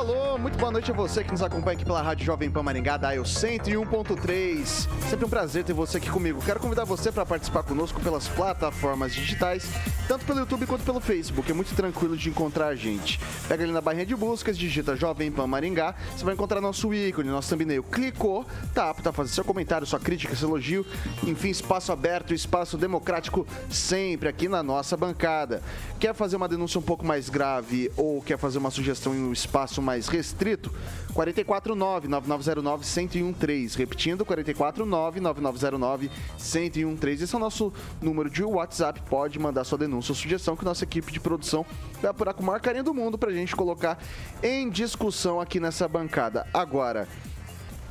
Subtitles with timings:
[0.00, 2.96] alô, muito boa noite a você que nos acompanha aqui pela Rádio Jovem Pan Maringá,
[2.96, 4.88] Dial 101.3.
[5.10, 6.40] Sempre um prazer ter você aqui comigo.
[6.42, 9.68] Quero convidar você para participar conosco pelas plataformas digitais,
[10.08, 11.50] tanto pelo YouTube quanto pelo Facebook.
[11.50, 13.20] É muito tranquilo de encontrar a gente.
[13.46, 17.28] Pega ali na barrinha de buscas, digita Jovem Pan Maringá, você vai encontrar nosso ícone,
[17.28, 17.82] nosso thumbnail.
[17.82, 20.86] Clicou, tá apto a fazer seu comentário, sua crítica, seu elogio.
[21.26, 25.62] Enfim, espaço aberto, espaço democrático sempre aqui na nossa bancada.
[25.98, 29.32] Quer fazer uma denúncia um pouco mais grave ou quer fazer uma sugestão em um
[29.32, 30.72] espaço espaço mais restrito,
[31.14, 33.76] 449-9909-1013.
[33.76, 37.22] Repetindo, 449-9909-1013.
[37.22, 39.02] Esse é o nosso número de WhatsApp.
[39.08, 41.66] Pode mandar sua denúncia ou sugestão que nossa equipe de produção
[42.00, 43.98] vai apurar com o maior carinho do mundo para a gente colocar
[44.42, 46.46] em discussão aqui nessa bancada.
[46.54, 47.08] Agora,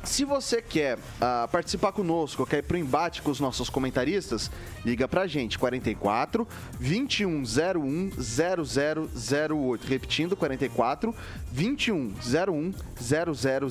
[0.04, 4.50] se você quer uh, participar conosco, quer ir pro embate com os nossos comentaristas,
[4.84, 6.46] liga pra gente, 44
[6.78, 9.86] 2101 0008.
[9.86, 11.14] Repetindo, 44
[11.52, 12.74] 2101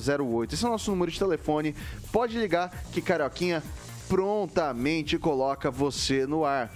[0.08, 0.54] 0008.
[0.54, 1.74] Esse é o nosso número de telefone.
[2.12, 3.62] Pode ligar que Carioquinha
[4.08, 6.72] prontamente coloca você no ar.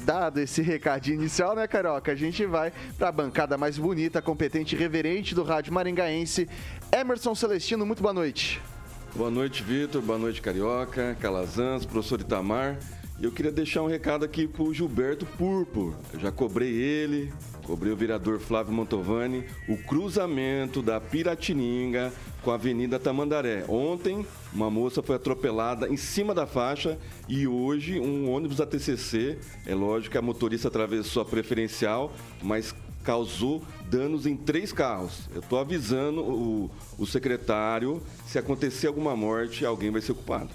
[0.00, 2.12] Dado esse recadinho inicial, né, Carioca?
[2.12, 6.48] A gente vai para a bancada mais bonita, competente e reverente do Rádio Maringaense.
[6.90, 8.58] Emerson Celestino, muito boa noite.
[9.16, 10.02] Boa noite, Vitor.
[10.02, 12.78] Boa noite, Carioca, Calazans, professor Itamar.
[13.20, 15.94] Eu queria deixar um recado aqui pro Gilberto Purpo.
[16.12, 17.32] Eu já cobrei ele,
[17.64, 23.64] cobrei o vereador Flávio Mantovani, o cruzamento da Piratininga com a Avenida Tamandaré.
[23.66, 26.96] Ontem, uma moça foi atropelada em cima da faixa
[27.28, 32.72] e hoje um ônibus da TCC, é lógico que a motorista atravessou a preferencial, mas
[33.08, 35.30] causou danos em três carros.
[35.34, 40.50] Eu estou avisando o, o secretário, se acontecer alguma morte, alguém vai ser culpado.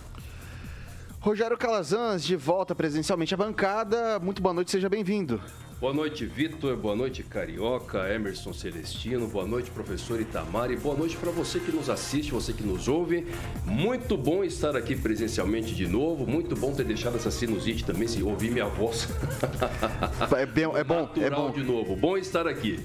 [1.19, 4.19] Rogério Calazans, de volta presencialmente à bancada.
[4.19, 5.41] Muito boa noite, seja bem-vindo.
[5.83, 6.77] Boa noite, Vitor.
[6.77, 9.27] Boa noite, Carioca, Emerson Celestino.
[9.27, 10.71] Boa noite, professor Itamar.
[10.71, 13.27] E boa noite para você que nos assiste, você que nos ouve.
[13.65, 16.25] Muito bom estar aqui presencialmente de novo.
[16.25, 19.09] Muito bom ter deixado essa sinusite também, se ouvir minha voz.
[20.37, 21.51] É, bem, é bom, é bom.
[21.51, 21.97] de novo.
[21.97, 22.79] Bom estar aqui.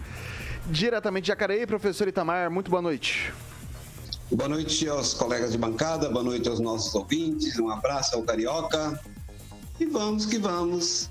[0.66, 2.50] Diretamente de Jacareí, professor Itamar.
[2.50, 3.32] Muito boa noite.
[4.28, 9.00] Boa noite aos colegas de bancada, boa noite aos nossos ouvintes, um abraço ao Carioca
[9.78, 11.08] e vamos que vamos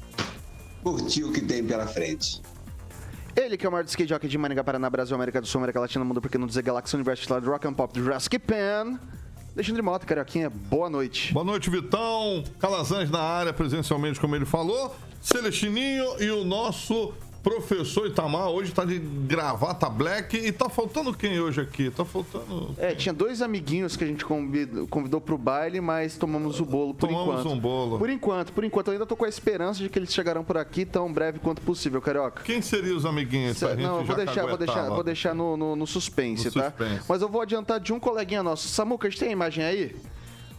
[0.88, 2.42] curtir o que tem pela frente.
[3.36, 5.82] Ele que é o maior skate jockey de Maringá, Paraná, Brasil, América do Sul, América
[5.82, 8.98] Latina, Mundo, porque não dizer Galaxy Universo, do Rock and Pop, do Jurassic Pan.
[9.54, 11.34] Alexandre Mota, Carioquinha, boa noite.
[11.34, 12.44] Boa noite, Vitão.
[12.60, 14.96] Calazans na área, presencialmente, como ele falou.
[15.22, 17.14] Celestininho e o nosso
[17.48, 21.90] Professor Itamar hoje tá de gravata black e tá faltando quem hoje aqui?
[21.90, 22.76] Tá faltando.
[22.78, 26.94] É, tinha dois amiguinhos que a gente convidou, convidou pro baile, mas tomamos o bolo
[26.94, 27.50] por tomamos enquanto.
[27.50, 27.98] um bolo.
[27.98, 28.88] Por enquanto, por enquanto.
[28.88, 31.62] Eu ainda tô com a esperança de que eles chegarão por aqui tão breve quanto
[31.62, 32.44] possível, Carioca.
[32.44, 33.58] Quem seriam os amiguinhos?
[33.58, 36.72] Cê, não, vou deixar, vou deixar, vou deixar no, no, no suspense, no tá?
[36.72, 37.06] Suspense.
[37.08, 38.68] Mas eu vou adiantar de um coleguinha nosso.
[38.68, 39.96] Samuca, a gente tem a imagem aí?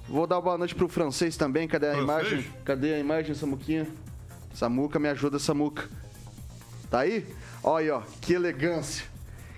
[0.08, 1.68] Vou dar boa noite pro francês também.
[1.68, 2.32] Cadê a francês?
[2.32, 2.52] imagem?
[2.64, 3.86] Cadê a imagem, Samuquinha?
[4.54, 5.86] Samuca, me ajuda, Samuca.
[6.90, 7.26] Tá aí?
[7.62, 9.04] Olha, ó, que elegância.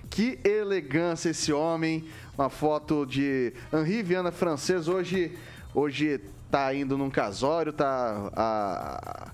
[0.09, 2.07] Que elegância esse homem.
[2.37, 4.87] Uma foto de Henri Viana francês.
[4.87, 5.37] Hoje,
[5.73, 6.19] hoje
[6.49, 9.31] tá indo num casório, tá a,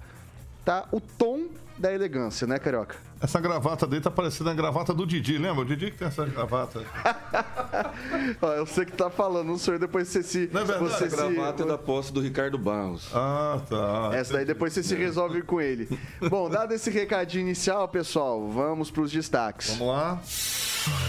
[0.64, 1.48] tá o tom
[1.78, 2.96] da elegância, né, Carioca?
[3.20, 5.62] Essa gravata dele tá parecendo a gravata do Didi, lembra?
[5.62, 6.82] O Didi que tem essa gravata.
[8.42, 10.50] Ó, eu sei que tá falando, não senhor, depois você se.
[10.52, 13.10] Não é verdade, você A gravata é da posse do Ricardo Barros.
[13.14, 14.12] Ah, tá.
[14.14, 15.88] Essa daí depois você se resolve com ele.
[16.30, 19.70] Bom, dado esse recadinho inicial, pessoal, vamos pros destaques.
[19.70, 20.22] Vamos lá.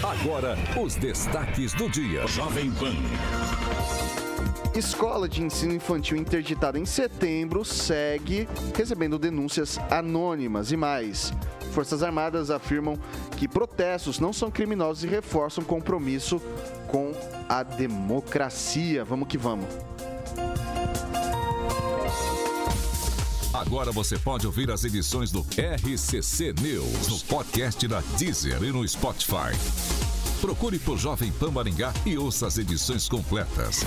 [0.03, 2.25] Agora, os destaques do dia.
[2.27, 4.28] Jovem Pan.
[4.75, 11.33] Escola de ensino infantil interditada em setembro segue recebendo denúncias anônimas e mais.
[11.73, 12.97] Forças Armadas afirmam
[13.35, 16.41] que protestos não são criminosos e reforçam compromisso
[16.87, 17.11] com
[17.47, 19.03] a democracia.
[19.03, 19.67] Vamos que vamos.
[23.53, 28.87] Agora você pode ouvir as edições do RCC News no podcast da Deezer e no
[28.87, 29.51] Spotify.
[30.39, 33.83] Procure por Jovem Pan Maringá e ouça as edições completas.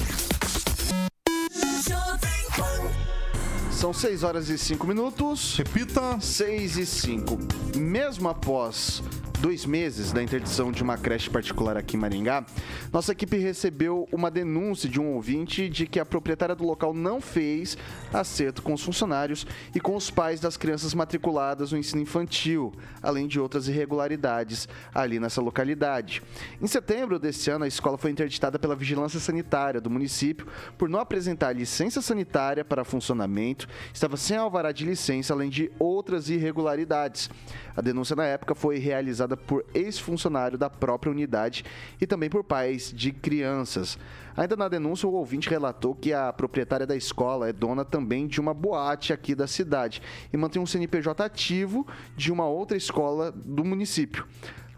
[3.83, 5.57] São 6 horas e 5 minutos.
[5.57, 6.17] Repita.
[6.21, 7.37] 6 e 5.
[7.77, 9.03] Mesmo após
[9.43, 12.47] dois meses da interdição de uma creche particular aqui em Maringá,
[12.93, 17.21] nossa equipe recebeu uma denúncia de um ouvinte de que a proprietária do local não
[17.21, 17.77] fez
[18.15, 19.45] acerto com os funcionários
[19.75, 22.73] e com os pais das crianças matriculadas no ensino infantil,
[23.03, 26.23] além de outras irregularidades ali nessa localidade.
[26.61, 30.47] Em setembro deste ano, a escola foi interditada pela Vigilância Sanitária do município
[30.79, 36.31] por não apresentar licença sanitária para funcionamento, estava sem alvará de licença, além de outras
[36.31, 37.29] irregularidades.
[37.77, 41.65] A denúncia na época foi realizada por ex-funcionário da própria unidade
[42.01, 43.99] e também por pais de crianças.
[44.37, 48.41] Ainda na denúncia, o ouvinte relatou que a proprietária da escola é dona também de
[48.41, 50.01] uma boate aqui da cidade
[50.33, 51.87] e mantém um CNPJ ativo
[52.17, 54.27] de uma outra escola do município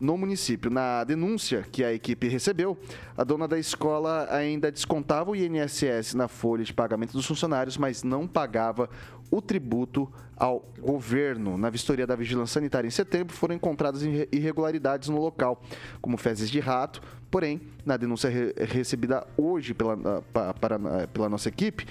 [0.01, 0.71] no município.
[0.71, 2.77] Na denúncia que a equipe recebeu,
[3.17, 8.03] a dona da escola ainda descontava o INSS na folha de pagamento dos funcionários, mas
[8.03, 8.91] não pagava
[9.31, 11.57] o tributo ao governo.
[11.57, 14.03] Na vistoria da Vigilância Sanitária em setembro, foram encontradas
[14.33, 15.63] irregularidades no local,
[16.01, 17.01] como fezes de rato.
[17.31, 21.87] Porém, na denúncia recebida hoje pela, para, para, pela nossa equipe,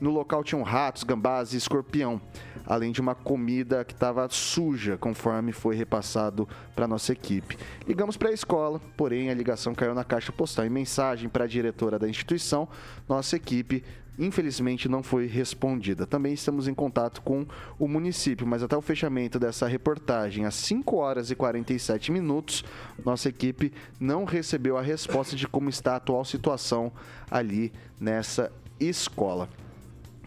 [0.00, 2.20] no local tinham ratos, gambás e escorpião,
[2.64, 7.58] além de uma comida que estava suja, conforme foi repassado para nossa equipe.
[7.86, 10.64] Ligamos para a escola, porém a ligação caiu na caixa postal.
[10.64, 12.68] Em mensagem para a diretora da instituição,
[13.08, 13.82] nossa equipe
[14.18, 16.06] infelizmente não foi respondida.
[16.06, 17.46] Também estamos em contato com
[17.78, 22.64] o município, mas até o fechamento dessa reportagem, às 5 horas e 47 minutos,
[23.04, 26.92] nossa equipe não recebeu a resposta de como está a atual situação
[27.30, 28.50] ali nessa
[28.80, 29.48] escola.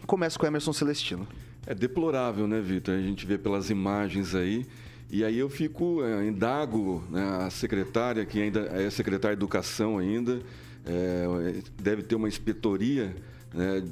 [0.06, 1.26] Começa com Emerson Celestino.
[1.66, 2.94] É deplorável, né, Vitor?
[2.94, 4.66] A gente vê pelas imagens aí.
[5.10, 9.98] E aí eu fico, é, indago né, a secretária, que ainda é secretária de Educação
[9.98, 10.40] ainda,
[10.86, 13.14] é, deve ter uma inspetoria
[13.54, 13.82] né,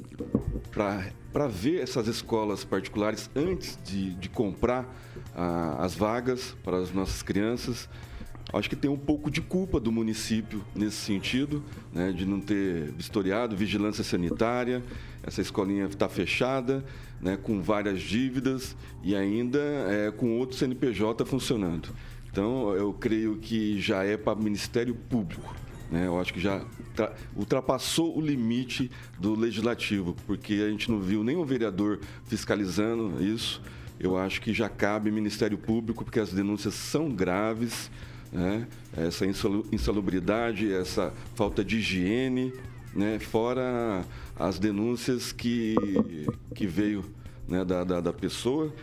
[0.71, 4.85] para ver essas escolas particulares antes de, de comprar
[5.35, 7.87] ah, as vagas para as nossas crianças.
[8.53, 11.63] Acho que tem um pouco de culpa do município nesse sentido,
[11.93, 14.83] né, de não ter vistoriado, vigilância sanitária.
[15.23, 16.83] Essa escolinha está fechada,
[17.21, 21.89] né, com várias dívidas e ainda é, com outro CNPJ funcionando.
[22.29, 25.53] Então, eu creio que já é para o Ministério Público.
[25.91, 26.07] Né?
[26.07, 26.63] Eu acho que já
[27.35, 28.89] ultrapassou o limite
[29.19, 33.61] do legislativo, porque a gente não viu nenhum vereador fiscalizando isso.
[33.99, 37.91] Eu acho que já cabe Ministério Público, porque as denúncias são graves
[38.31, 38.65] né?
[38.95, 42.53] essa insalubridade, essa falta de higiene,
[42.95, 43.19] né?
[43.19, 44.05] fora
[44.39, 45.75] as denúncias que,
[46.55, 47.03] que veio
[47.47, 47.65] né?
[47.65, 48.73] da, da, da pessoa,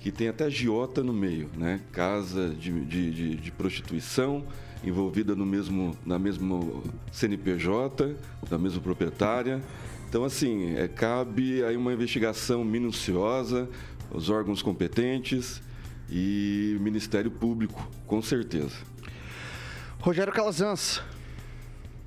[0.00, 1.80] que tem até giota no meio, né?
[1.92, 4.44] casa de, de, de, de prostituição
[4.84, 6.60] envolvida no mesmo, na mesma
[7.12, 8.16] CNPJ,
[8.48, 9.60] da mesma proprietária.
[10.08, 13.68] Então, assim, é, cabe aí uma investigação minuciosa,
[14.10, 15.62] os órgãos competentes
[16.10, 18.76] e Ministério Público, com certeza.
[20.00, 21.02] Rogério Calazans.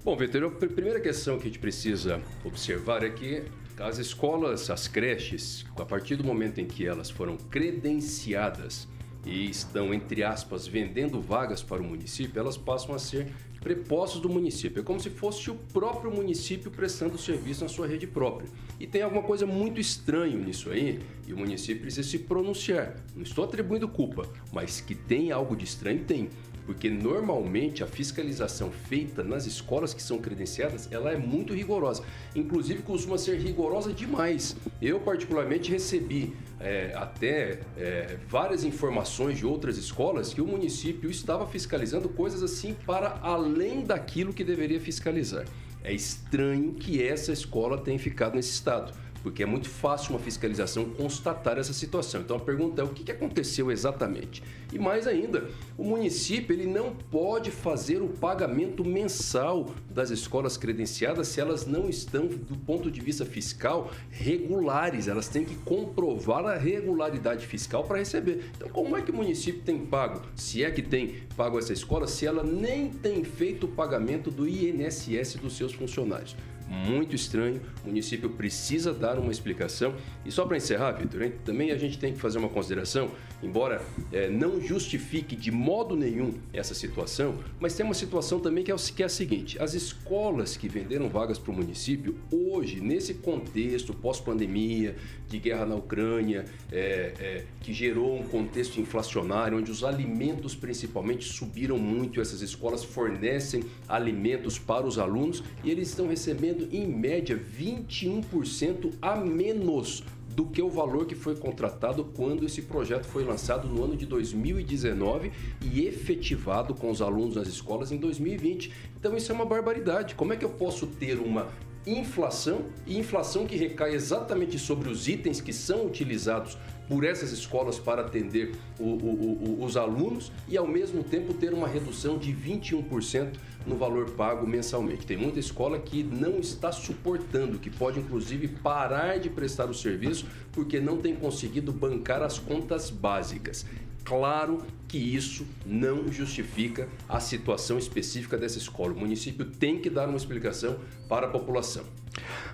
[0.04, 3.44] Bom, Vitor, a primeira questão que a gente precisa observar é que
[3.80, 8.88] as escolas, as creches, a partir do momento em que elas foram credenciadas
[9.26, 13.28] e estão, entre aspas, vendendo vagas para o município, elas passam a ser
[13.62, 14.82] prepostos do município.
[14.82, 18.50] É como se fosse o próprio município prestando serviço na sua rede própria.
[18.80, 22.98] E tem alguma coisa muito estranha nisso aí, e o município precisa se pronunciar.
[23.16, 26.30] Não estou atribuindo culpa, mas que tem algo de estranho, tem
[26.66, 32.04] porque normalmente a fiscalização feita nas escolas que são credenciadas, ela é muito rigorosa.
[32.36, 34.56] Inclusive costuma ser rigorosa demais.
[34.82, 41.46] Eu particularmente recebi é, até é, várias informações de outras escolas que o município estava
[41.46, 45.46] fiscalizando coisas assim para além daquilo que deveria fiscalizar.
[45.84, 50.86] É estranho que essa escola tenha ficado nesse estado porque é muito fácil uma fiscalização
[50.86, 52.22] constatar essa situação.
[52.22, 54.44] Então a pergunta é o que aconteceu exatamente?
[54.72, 61.30] E mais ainda, o município ele não pode fazer o pagamento mensal das escolas credenciadas
[61.30, 65.08] se elas não estão, do ponto de vista fiscal, regulares.
[65.08, 68.52] Elas têm que comprovar a regularidade fiscal para receber.
[68.58, 72.08] Então, como é que o município tem pago, se é que tem pago essa escola,
[72.08, 76.36] se ela nem tem feito o pagamento do INSS dos seus funcionários?
[76.74, 77.62] Muito estranho.
[77.84, 79.96] O município precisa dar uma explicação.
[80.26, 83.12] E só para encerrar, Vitor, também a gente tem que fazer uma consideração,
[83.42, 88.72] embora é, não justifique de modo nenhum essa situação, mas tem uma situação também que
[88.72, 93.16] é, que é a seguinte: as escolas que venderam vagas para o município, hoje, nesse
[93.16, 94.96] contexto pós-pandemia,
[95.34, 101.26] de guerra na Ucrânia, é, é, que gerou um contexto inflacionário, onde os alimentos principalmente
[101.26, 107.38] subiram muito, essas escolas fornecem alimentos para os alunos e eles estão recebendo, em média,
[107.38, 110.04] 21% a menos
[110.36, 114.06] do que o valor que foi contratado quando esse projeto foi lançado no ano de
[114.06, 118.72] 2019 e efetivado com os alunos nas escolas em 2020.
[119.00, 120.16] Então isso é uma barbaridade.
[120.16, 121.48] Como é que eu posso ter uma
[121.86, 127.80] inflação e inflação que recai exatamente sobre os itens que são utilizados por essas escolas
[127.80, 132.34] para atender o, o, o, os alunos e ao mesmo tempo ter uma redução de
[132.34, 133.34] 21%
[133.66, 135.06] no valor pago mensalmente.
[135.06, 140.26] Tem muita escola que não está suportando, que pode inclusive parar de prestar o serviço
[140.52, 143.66] porque não tem conseguido bancar as contas básicas.
[144.04, 148.94] Claro que isso não justifica a situação específica dessa escola.
[148.94, 151.86] O município tem que dar uma explicação para a população.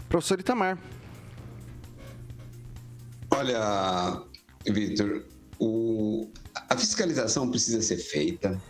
[0.07, 0.77] Professor Itamar.
[3.31, 4.23] Olha,
[4.65, 5.25] Vitor,
[6.69, 8.61] a fiscalização precisa ser feita,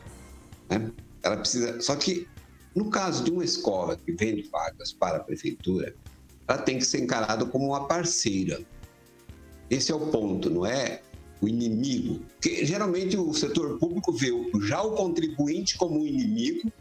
[0.70, 0.92] né?
[1.24, 1.82] Ela precisa.
[1.82, 2.28] Só que
[2.76, 5.96] no caso de uma escola que vende vagas para a prefeitura,
[6.48, 8.62] ela tem que ser encarada como uma parceira.
[9.70, 11.02] Esse é o ponto, não é
[11.42, 12.26] o inimigo.
[12.34, 14.30] Porque geralmente o setor público vê
[14.62, 16.72] já o contribuinte como um inimigo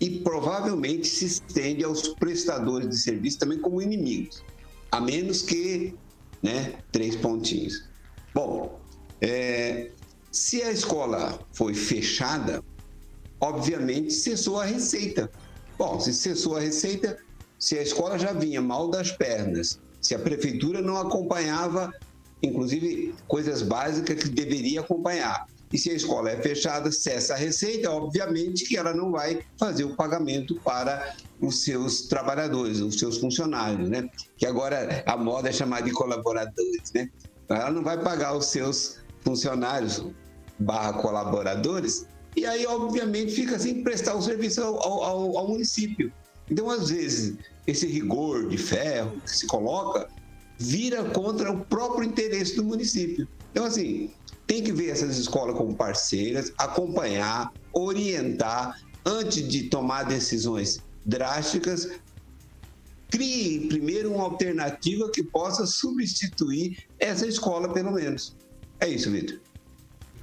[0.00, 4.42] e provavelmente se estende aos prestadores de serviço também como inimigos,
[4.90, 5.94] a menos que,
[6.42, 7.88] né, três pontinhos.
[8.34, 8.80] Bom,
[9.20, 9.90] é,
[10.30, 12.62] se a escola foi fechada,
[13.40, 15.30] obviamente cessou a receita.
[15.78, 17.18] Bom, se cessou a receita,
[17.58, 21.92] se a escola já vinha mal das pernas, se a prefeitura não acompanhava
[22.42, 25.46] inclusive coisas básicas que deveria acompanhar.
[25.72, 29.84] E se a escola é fechada, cessa a receita, obviamente que ela não vai fazer
[29.84, 34.08] o pagamento para os seus trabalhadores, os seus funcionários, né?
[34.36, 37.08] Que agora a moda é chamar de colaboradores, né?
[37.48, 40.04] Ela não vai pagar os seus funcionários
[40.58, 46.12] barra colaboradores e aí, obviamente, fica sem prestar o serviço ao, ao, ao município.
[46.50, 47.36] Então, às vezes,
[47.66, 50.08] esse rigor de ferro que se coloca
[50.58, 53.28] vira contra o próprio interesse do município.
[53.50, 54.10] Então, assim,
[54.46, 61.90] tem que ver essas escolas como parceiras, acompanhar, orientar, antes de tomar decisões drásticas,
[63.10, 68.36] crie primeiro uma alternativa que possa substituir essa escola, pelo menos.
[68.80, 69.38] É isso, Vitor.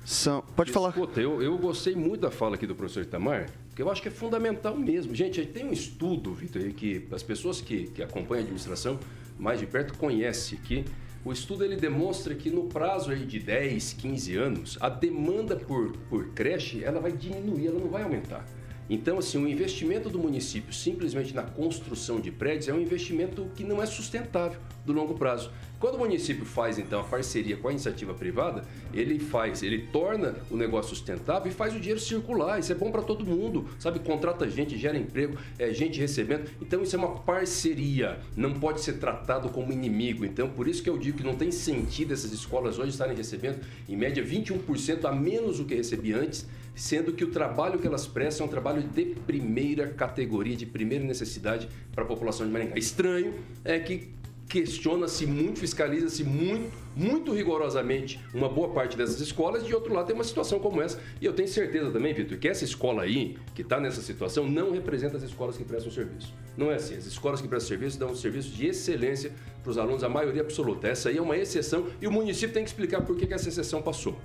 [0.05, 0.41] São...
[0.55, 0.89] Pode falar.
[0.89, 4.07] Escuta, eu, eu gostei muito da fala aqui do professor Itamar, porque eu acho que
[4.07, 5.13] é fundamental mesmo.
[5.13, 8.99] Gente, tem um estudo, Vitor, que as pessoas que, que acompanham a administração
[9.37, 10.83] mais de perto conhece que
[11.23, 15.91] o estudo ele demonstra que no prazo aí de 10, 15 anos, a demanda por,
[16.09, 18.45] por creche ela vai diminuir, ela não vai aumentar.
[18.89, 23.63] Então, assim, o investimento do município simplesmente na construção de prédios é um investimento que
[23.63, 25.51] não é sustentável do longo prazo.
[25.79, 30.35] Quando o município faz então a parceria com a iniciativa privada, ele faz, ele torna
[30.51, 32.59] o negócio sustentável e faz o dinheiro circular.
[32.59, 33.99] Isso é bom para todo mundo, sabe?
[33.99, 36.49] Contrata gente, gera emprego, é gente recebendo.
[36.61, 40.25] Então isso é uma parceria, não pode ser tratado como inimigo.
[40.25, 43.59] Então por isso que eu digo que não tem sentido essas escolas hoje estarem recebendo
[43.87, 46.45] em média 21% a menos do que recebia antes
[46.75, 51.03] sendo que o trabalho que elas prestam é um trabalho de primeira categoria, de primeira
[51.03, 52.77] necessidade para a população de Maringá.
[52.77, 53.33] Estranho
[53.65, 54.07] é que
[54.49, 60.15] questiona-se muito, fiscaliza-se muito, muito rigorosamente uma boa parte dessas escolas, de outro lado tem
[60.15, 60.99] uma situação como essa.
[61.21, 64.71] E eu tenho certeza também, Vitor, que essa escola aí, que está nessa situação, não
[64.71, 66.33] representa as escolas que prestam serviço.
[66.57, 66.95] Não é assim.
[66.95, 70.41] As escolas que prestam serviço dão um serviço de excelência para os alunos, a maioria
[70.41, 70.87] absoluta.
[70.87, 73.49] Essa aí é uma exceção e o município tem que explicar por que, que essa
[73.49, 74.19] exceção passou.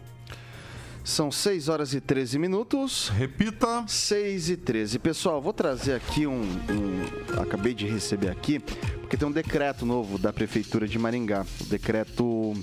[1.05, 3.11] São 6 horas e 13 minutos.
[3.11, 3.85] Repita.
[3.87, 4.99] 6 e 13.
[4.99, 10.17] Pessoal, vou trazer aqui um, um, Acabei de receber aqui, porque tem um decreto novo
[10.17, 11.45] da Prefeitura de Maringá.
[11.61, 12.55] O decreto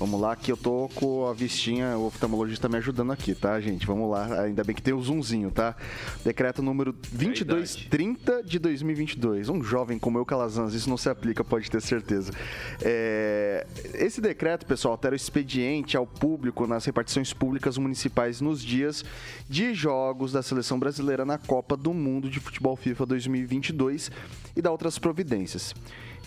[0.00, 3.86] Vamos lá, que eu tô com a vistinha, o oftalmologista me ajudando aqui, tá, gente?
[3.86, 5.76] Vamos lá, ainda bem que tem o zoomzinho, tá?
[6.24, 9.50] Decreto número 2230 de 2022.
[9.50, 12.32] Um jovem como eu, Calazans, isso não se aplica, pode ter certeza.
[12.80, 13.66] É...
[13.92, 19.04] Esse decreto, pessoal, altera o expediente ao público nas repartições públicas municipais nos dias
[19.50, 24.10] de jogos da seleção brasileira na Copa do Mundo de Futebol FIFA 2022
[24.56, 25.74] e dá outras providências.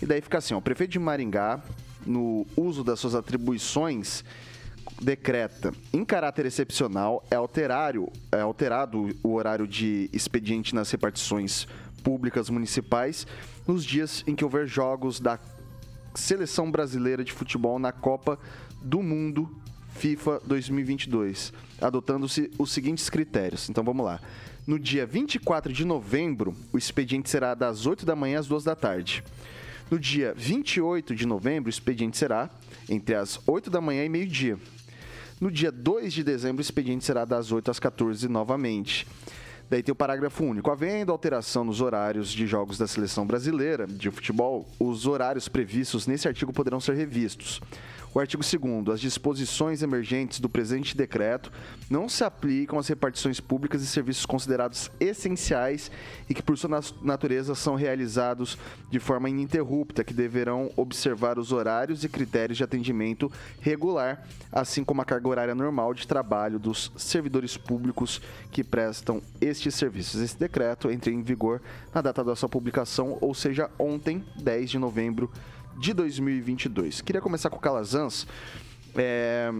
[0.00, 1.60] E daí fica assim, ó, o prefeito de Maringá
[2.06, 4.24] no uso das suas atribuições,
[5.00, 11.66] decreta em caráter excepcional é, alterário, é alterado o horário de expediente nas repartições
[12.02, 13.26] públicas municipais
[13.66, 15.38] nos dias em que houver jogos da
[16.14, 18.38] Seleção Brasileira de Futebol na Copa
[18.80, 19.50] do Mundo
[19.94, 23.68] FIFA 2022, adotando-se os seguintes critérios.
[23.68, 24.20] Então vamos lá.
[24.66, 28.74] No dia 24 de novembro, o expediente será das 8 da manhã às 2 da
[28.74, 29.22] tarde.
[29.90, 32.48] No dia 28 de novembro, o expediente será
[32.88, 34.58] entre as 8 da manhã e meio-dia.
[35.40, 39.06] No dia 2 de dezembro, o expediente será das 8 às 14 novamente.
[39.68, 40.70] Daí tem o parágrafo único.
[40.70, 46.28] Havendo alteração nos horários de jogos da seleção brasileira de futebol, os horários previstos nesse
[46.28, 47.60] artigo poderão ser revistos.
[48.14, 51.50] O artigo 2 as disposições emergentes do presente decreto
[51.90, 55.90] não se aplicam às repartições públicas e serviços considerados essenciais
[56.30, 58.56] e que, por sua natureza, são realizados
[58.88, 65.02] de forma ininterrupta, que deverão observar os horários e critérios de atendimento regular, assim como
[65.02, 70.20] a carga horária normal de trabalho dos servidores públicos que prestam estes serviços.
[70.20, 71.60] Esse decreto entra em vigor
[71.92, 75.32] na data da sua publicação, ou seja, ontem, 10 de novembro
[75.78, 77.00] de 2022.
[77.00, 78.26] Queria começar com o Calazans.
[78.96, 79.52] É...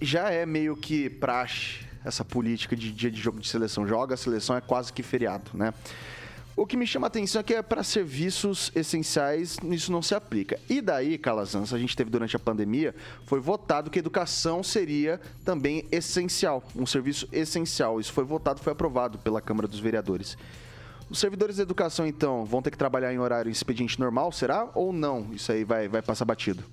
[0.00, 3.86] Já é meio que praxe essa política de dia de jogo de seleção.
[3.86, 5.72] Joga a seleção é quase que feriado, né?
[6.54, 10.14] O que me chama a atenção é que é para serviços essenciais, isso não se
[10.14, 10.60] aplica.
[10.68, 12.94] E daí, Calazans, a gente teve durante a pandemia,
[13.24, 17.98] foi votado que educação seria também essencial, um serviço essencial.
[17.98, 20.36] Isso foi votado, foi aprovado pela Câmara dos Vereadores.
[21.10, 24.70] Os servidores da educação, então, vão ter que trabalhar em horário expediente normal, será?
[24.74, 25.32] Ou não?
[25.32, 26.64] Isso aí vai, vai passar batido?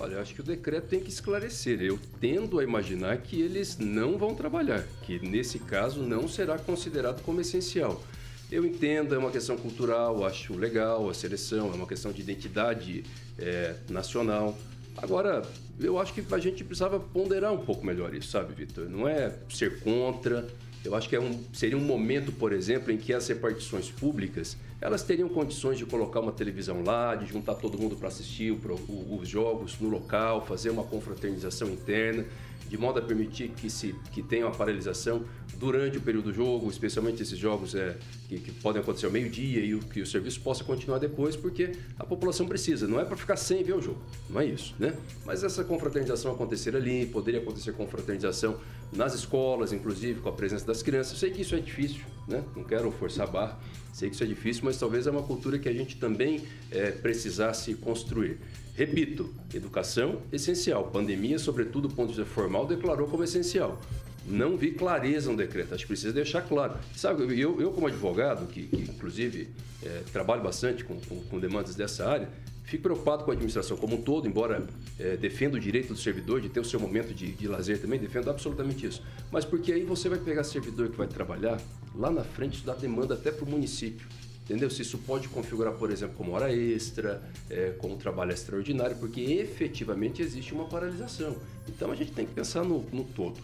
[0.00, 1.80] Olha, eu acho que o decreto tem que esclarecer.
[1.80, 7.22] Eu tendo a imaginar que eles não vão trabalhar, que nesse caso não será considerado
[7.22, 8.02] como essencial.
[8.50, 13.04] Eu entendo, é uma questão cultural, acho legal a seleção, é uma questão de identidade
[13.38, 14.56] é, nacional.
[14.96, 15.42] Agora,
[15.80, 18.88] eu acho que a gente precisava ponderar um pouco melhor isso, sabe, Vitor?
[18.88, 20.46] Não é ser contra,
[20.84, 24.56] eu acho que é um, seria um momento, por exemplo, em que as repartições públicas
[24.80, 28.56] elas teriam condições de colocar uma televisão lá, de juntar todo mundo para assistir o,
[28.88, 32.26] o, os jogos no local, fazer uma confraternização interna,
[32.68, 35.24] de modo a permitir que, se, que tenha uma paralisação
[35.56, 37.96] durante o período do jogo, especialmente esses jogos é,
[38.28, 41.72] que, que podem acontecer ao meio-dia e o, que o serviço possa continuar depois, porque
[41.98, 42.86] a população precisa.
[42.86, 44.94] Não é para ficar sem ver o jogo, não é isso, né?
[45.24, 48.58] Mas essa confraternização acontecer ali, poderia acontecer confraternização
[48.92, 51.18] nas escolas, inclusive, com a presença das crianças.
[51.18, 52.42] Sei que isso é difícil, né?
[52.54, 53.60] Não quero forçar a barra,
[53.92, 56.90] sei que isso é difícil, mas talvez é uma cultura que a gente também é,
[56.90, 58.38] precisasse construir.
[58.74, 60.88] Repito, educação essencial.
[60.88, 63.80] Pandemia, sobretudo do ponto de vista formal, declarou como essencial.
[64.26, 66.74] Não vi clareza no decreto, acho que precisa deixar claro.
[66.96, 69.48] Sabe, eu, eu como advogado, que, que inclusive
[69.82, 72.28] é, trabalho bastante com, com, com demandas dessa área,
[72.64, 74.66] Fico preocupado com a administração como um todo, embora
[74.98, 78.00] é, defenda o direito do servidor de ter o seu momento de, de lazer também,
[78.00, 79.02] defendo absolutamente isso.
[79.30, 81.60] Mas porque aí você vai pegar servidor que vai trabalhar,
[81.94, 84.06] lá na frente isso dá demanda até para o município.
[84.44, 84.70] Entendeu?
[84.70, 90.22] Se isso pode configurar, por exemplo, como hora extra, é, como trabalho extraordinário, porque efetivamente
[90.22, 91.36] existe uma paralisação.
[91.68, 93.38] Então a gente tem que pensar no, no todo.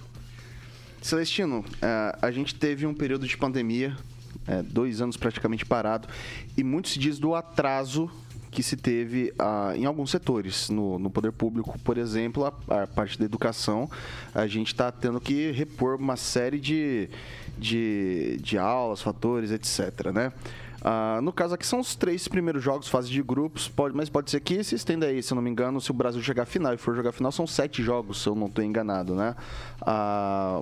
[1.01, 3.97] Celestino, é, a gente teve um período de pandemia,
[4.47, 6.09] é, dois anos praticamente parado,
[6.57, 8.11] e muito se diz do atraso
[8.51, 10.69] que se teve ah, em alguns setores.
[10.69, 13.89] No, no poder público, por exemplo, a, a parte da educação,
[14.35, 17.09] a gente está tendo que repor uma série de,
[17.57, 20.11] de, de aulas, fatores, etc.
[20.13, 20.33] Né?
[20.83, 24.31] Ah, no caso aqui são os três primeiros jogos, fase de grupos, pode, mas pode
[24.31, 26.47] ser que se estenda aí, se eu não me engano, se o Brasil chegar à
[26.47, 29.37] final e for jogar final, são sete jogos, se eu não estou enganado, né?
[29.83, 30.61] Ah,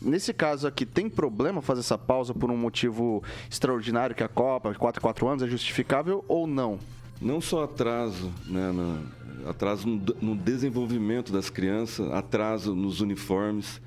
[0.00, 4.74] nesse caso aqui, tem problema fazer essa pausa por um motivo extraordinário que a Copa,
[4.74, 6.78] 4 4 anos, é justificável ou não?
[7.20, 13.80] não só atraso, né, no, atraso no, no, desenvolvimento das crianças, atraso nos uniformes,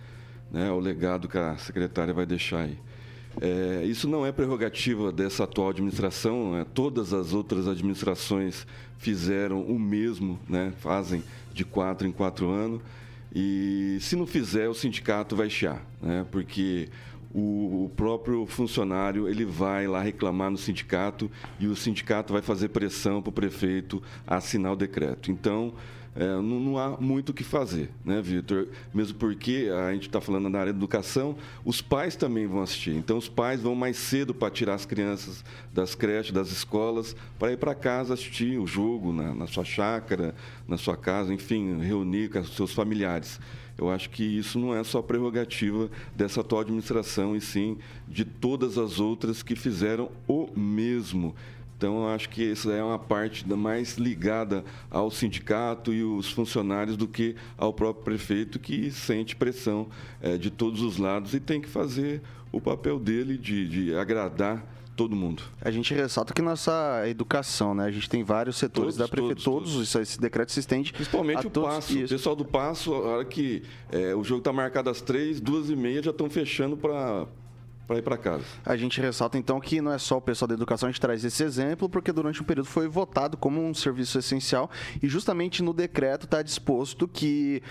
[0.52, 2.80] né, o legado que a secretária vai deixar aí.
[3.42, 8.66] É, isso não é prerrogativa dessa atual administração, né, todas as outras administrações
[8.98, 12.82] fizeram o mesmo, né, fazem de quatro em quatro anos,
[13.34, 16.90] e se não fizer, o sindicato vai chiar, né, porque
[17.34, 23.22] o, próprio funcionário ele vai lá reclamar no sindicato e o sindicato vai fazer pressão
[23.22, 25.32] para o prefeito assinar o decreto.
[25.32, 25.74] Então,
[26.16, 28.68] é, não, não, há muito o que fazer, né, Vitor?
[28.94, 32.96] Mesmo porque a gente está falando na área da educação, os pais também vão assistir.
[32.96, 37.52] Então, os pais vão mais cedo para tirar as crianças das creches, das escolas, para
[37.52, 40.34] ir para casa assistir o jogo na, na sua chácara,
[40.68, 43.40] na sua casa, enfim, reunir com os seus familiares.
[43.80, 48.78] Eu acho que isso não é só prerrogativa dessa atual administração, e sim de todas
[48.78, 51.34] as outras que fizeram o mesmo.
[51.78, 56.98] Então, eu acho que essa é uma parte mais ligada ao sindicato e os funcionários
[56.98, 59.88] do que ao próprio prefeito, que sente pressão
[60.22, 64.62] é, de todos os lados e tem que fazer o papel dele de, de agradar
[65.00, 65.44] todo mundo.
[65.62, 67.86] A gente ressalta que nossa educação, né?
[67.86, 70.92] A gente tem vários setores Todos, da prefeitura, todos, todos, Isso, esse decreto se estende
[70.92, 71.74] Principalmente o todos.
[71.74, 71.94] passo.
[71.94, 72.14] O Isso.
[72.14, 75.76] pessoal do passo, a hora que é, o jogo tá marcado às três, duas e
[75.76, 77.26] meia já estão fechando para
[77.90, 78.44] para ir para casa.
[78.64, 81.26] A gente ressalta então que não é só o pessoal da educação, a gente traz
[81.26, 84.70] esse exemplo, porque durante o período foi votado como um serviço essencial
[85.02, 87.64] e justamente no decreto está disposto que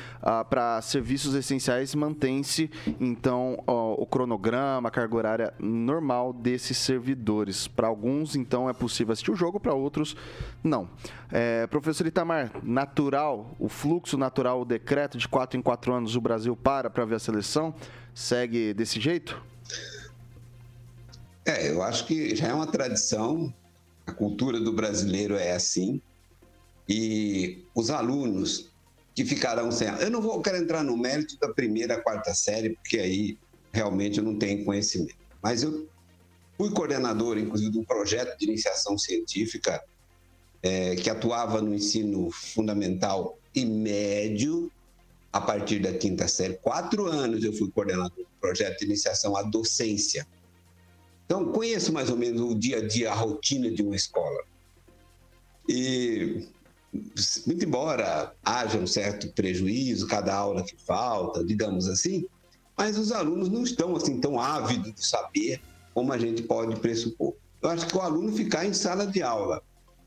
[0.51, 7.69] para serviços essenciais mantém-se então ó, o cronograma, a carga horária normal desses servidores.
[7.69, 10.17] Para alguns, então, é possível assistir o jogo, para outros,
[10.65, 10.89] não.
[11.31, 16.21] É, professor Itamar, natural, o fluxo natural, o decreto de quatro em quatro anos o
[16.21, 17.73] Brasil para para ver a seleção,
[18.13, 19.41] segue desse jeito?
[21.49, 23.53] É, eu acho que já é uma tradição,
[24.07, 26.01] a cultura do brasileiro é assim,
[26.87, 28.71] e os alunos
[29.15, 29.89] que ficarão sem.
[29.99, 33.39] Eu não vou querer entrar no mérito da primeira quarta série, porque aí
[33.73, 35.17] realmente eu não tenho conhecimento.
[35.43, 35.89] Mas eu
[36.59, 39.83] fui coordenador, inclusive, de um projeto de iniciação científica
[40.63, 44.71] é, que atuava no ensino fundamental e médio
[45.33, 46.59] a partir da quinta série.
[46.59, 50.27] Quatro anos eu fui coordenador do projeto de iniciação à docência.
[51.29, 54.45] Então, conheço mais ou menos o dia a dia, a rotina de uma escola.
[55.69, 56.49] E,
[57.47, 62.25] muito embora haja um certo prejuízo, cada aula que falta, digamos assim,
[62.75, 65.61] mas os alunos não estão assim tão ávidos de saber
[65.93, 67.35] como a gente pode pressupor.
[67.61, 69.63] Eu acho que o aluno ficar em sala de aula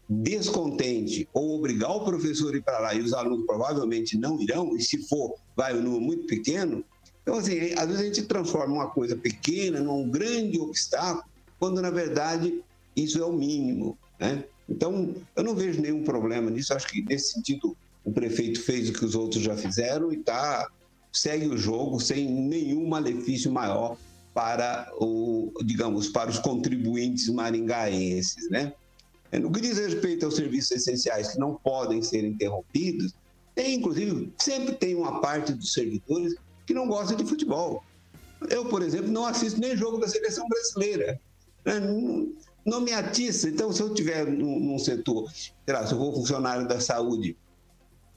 [0.10, 4.76] descontente ou obrigar o professor a ir para lá e os alunos provavelmente não irão,
[4.76, 6.84] e se for, vai um número muito pequeno,
[7.22, 11.24] então, assim, às vezes a gente transforma uma coisa pequena num grande obstáculo,
[11.60, 12.62] quando na verdade
[12.96, 13.98] isso é o mínimo.
[14.20, 14.44] Né?
[14.68, 16.74] Então, eu não vejo nenhum problema nisso.
[16.74, 20.70] Acho que nesse sentido o prefeito fez o que os outros já fizeram e tá,
[21.12, 23.98] segue o jogo sem nenhum malefício maior
[24.34, 28.74] para o, digamos, para os contribuintes maringaenses, né?
[29.34, 33.14] No que diz respeito aos serviços essenciais que não podem ser interrompidos,
[33.56, 36.36] tem inclusive sempre tem uma parte dos servidores
[36.72, 37.84] que não gosta de futebol.
[38.50, 41.20] Eu, por exemplo, não assisto nem jogo da seleção brasileira.
[41.66, 42.34] Não,
[42.66, 43.50] não me atiça.
[43.50, 47.36] Então, se eu tiver num, num setor, sei lá, se eu for funcionário da saúde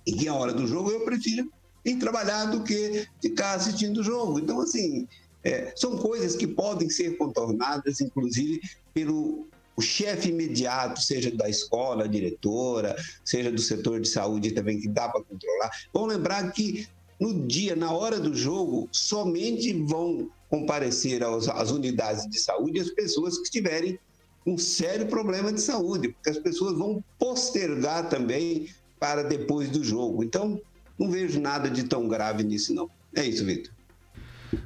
[0.07, 1.51] e que é a hora do jogo, eu prefiro
[1.85, 4.39] ir trabalhar do que ficar assistindo o jogo.
[4.39, 5.09] Então, assim,
[5.43, 8.61] é, são coisas que podem ser contornadas, inclusive,
[8.95, 14.89] pelo o chefe imediato, seja da escola, diretora, seja do setor de saúde também, que
[14.89, 15.71] dá para controlar.
[15.93, 16.87] Vamos lembrar que
[17.25, 22.91] no dia, na hora do jogo, somente vão comparecer aos, às unidades de saúde as
[22.91, 23.99] pessoas que tiverem
[24.47, 28.69] um sério problema de saúde, porque as pessoas vão postergar também
[29.01, 30.23] para depois do jogo.
[30.23, 30.61] Então,
[30.99, 32.91] não vejo nada de tão grave nisso, não.
[33.17, 33.73] É isso, Vitor.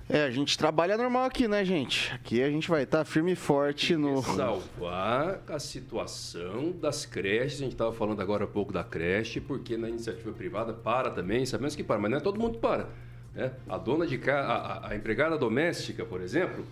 [0.08, 2.12] É, a gente trabalha normal aqui, né, gente?
[2.14, 4.22] Aqui a gente vai estar tá firme e forte no.
[4.22, 7.60] Salvar a situação das creches.
[7.60, 11.44] A gente estava falando agora há pouco da creche, porque na iniciativa privada para também,
[11.46, 12.88] sabemos que para, mas não é todo mundo para.
[13.34, 13.52] Né?
[13.68, 16.64] A dona de casa, a, a empregada doméstica, por exemplo,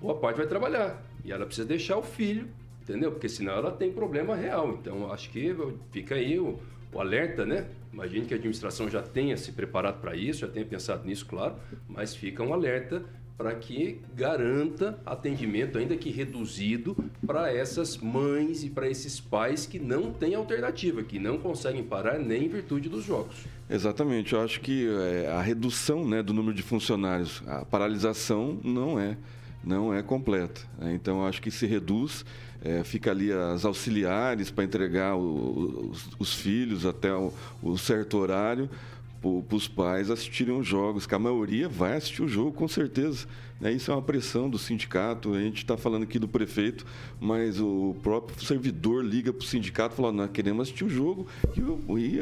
[0.00, 1.02] boa parte vai trabalhar.
[1.24, 2.48] E ela precisa deixar o filho,
[2.82, 3.12] entendeu?
[3.12, 4.78] Porque senão ela tem problema real.
[4.80, 5.54] Então, acho que
[5.92, 6.58] fica aí o,
[6.92, 7.66] o alerta, né?
[7.92, 11.56] Imagine que a administração já tenha se preparado para isso, já tenha pensado nisso, claro,
[11.88, 13.02] mas fica um alerta
[13.38, 19.78] para que garanta atendimento, ainda que reduzido, para essas mães e para esses pais que
[19.78, 23.46] não têm alternativa, que não conseguem parar nem em virtude dos jogos.
[23.70, 28.98] Exatamente, eu acho que é, a redução né, do número de funcionários, a paralisação não
[28.98, 29.16] é,
[29.62, 30.62] não é completa.
[30.76, 30.94] Né?
[30.94, 32.24] Então, acho que se reduz
[32.62, 38.18] é, fica ali as auxiliares para entregar o, os, os, filhos até o, o certo
[38.18, 38.68] horário
[39.20, 43.26] para os pais assistirem os jogos, que a maioria vai assistir o jogo com certeza.
[43.60, 43.72] Né?
[43.72, 46.86] Isso é uma pressão do sindicato, a gente está falando aqui do prefeito,
[47.20, 51.26] mas o próprio servidor liga para o sindicato e fala, nós queremos assistir o jogo,
[51.98, 52.20] e,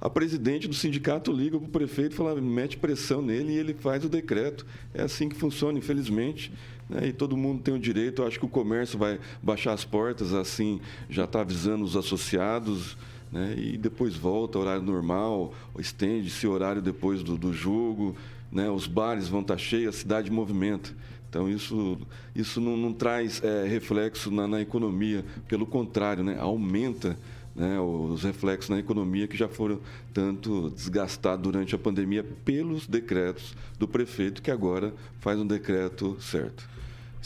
[0.00, 3.74] a, presidente do sindicato liga para o prefeito e fala, mete pressão nele e ele
[3.74, 4.64] faz o decreto.
[4.94, 6.50] É assim que funciona, infelizmente.
[6.88, 7.08] Né?
[7.08, 10.32] E todo mundo tem o direito, eu acho que o comércio vai baixar as portas,
[10.32, 12.96] assim, já está avisando os associados,
[13.30, 13.54] né?
[13.56, 18.16] e depois volta, horário normal, estende-se horário depois do, do jogo,
[18.50, 18.70] né?
[18.70, 20.90] os bares vão estar tá cheios, a cidade movimenta.
[21.28, 21.98] Então, isso,
[22.34, 26.36] isso não, não traz é, reflexo na, na, economia, pelo contrário, né?
[26.38, 27.18] aumenta
[27.54, 29.80] né, os reflexos na economia que já foram
[30.12, 36.75] tanto desgastados durante a pandemia pelos decretos do prefeito, que agora faz um decreto certo.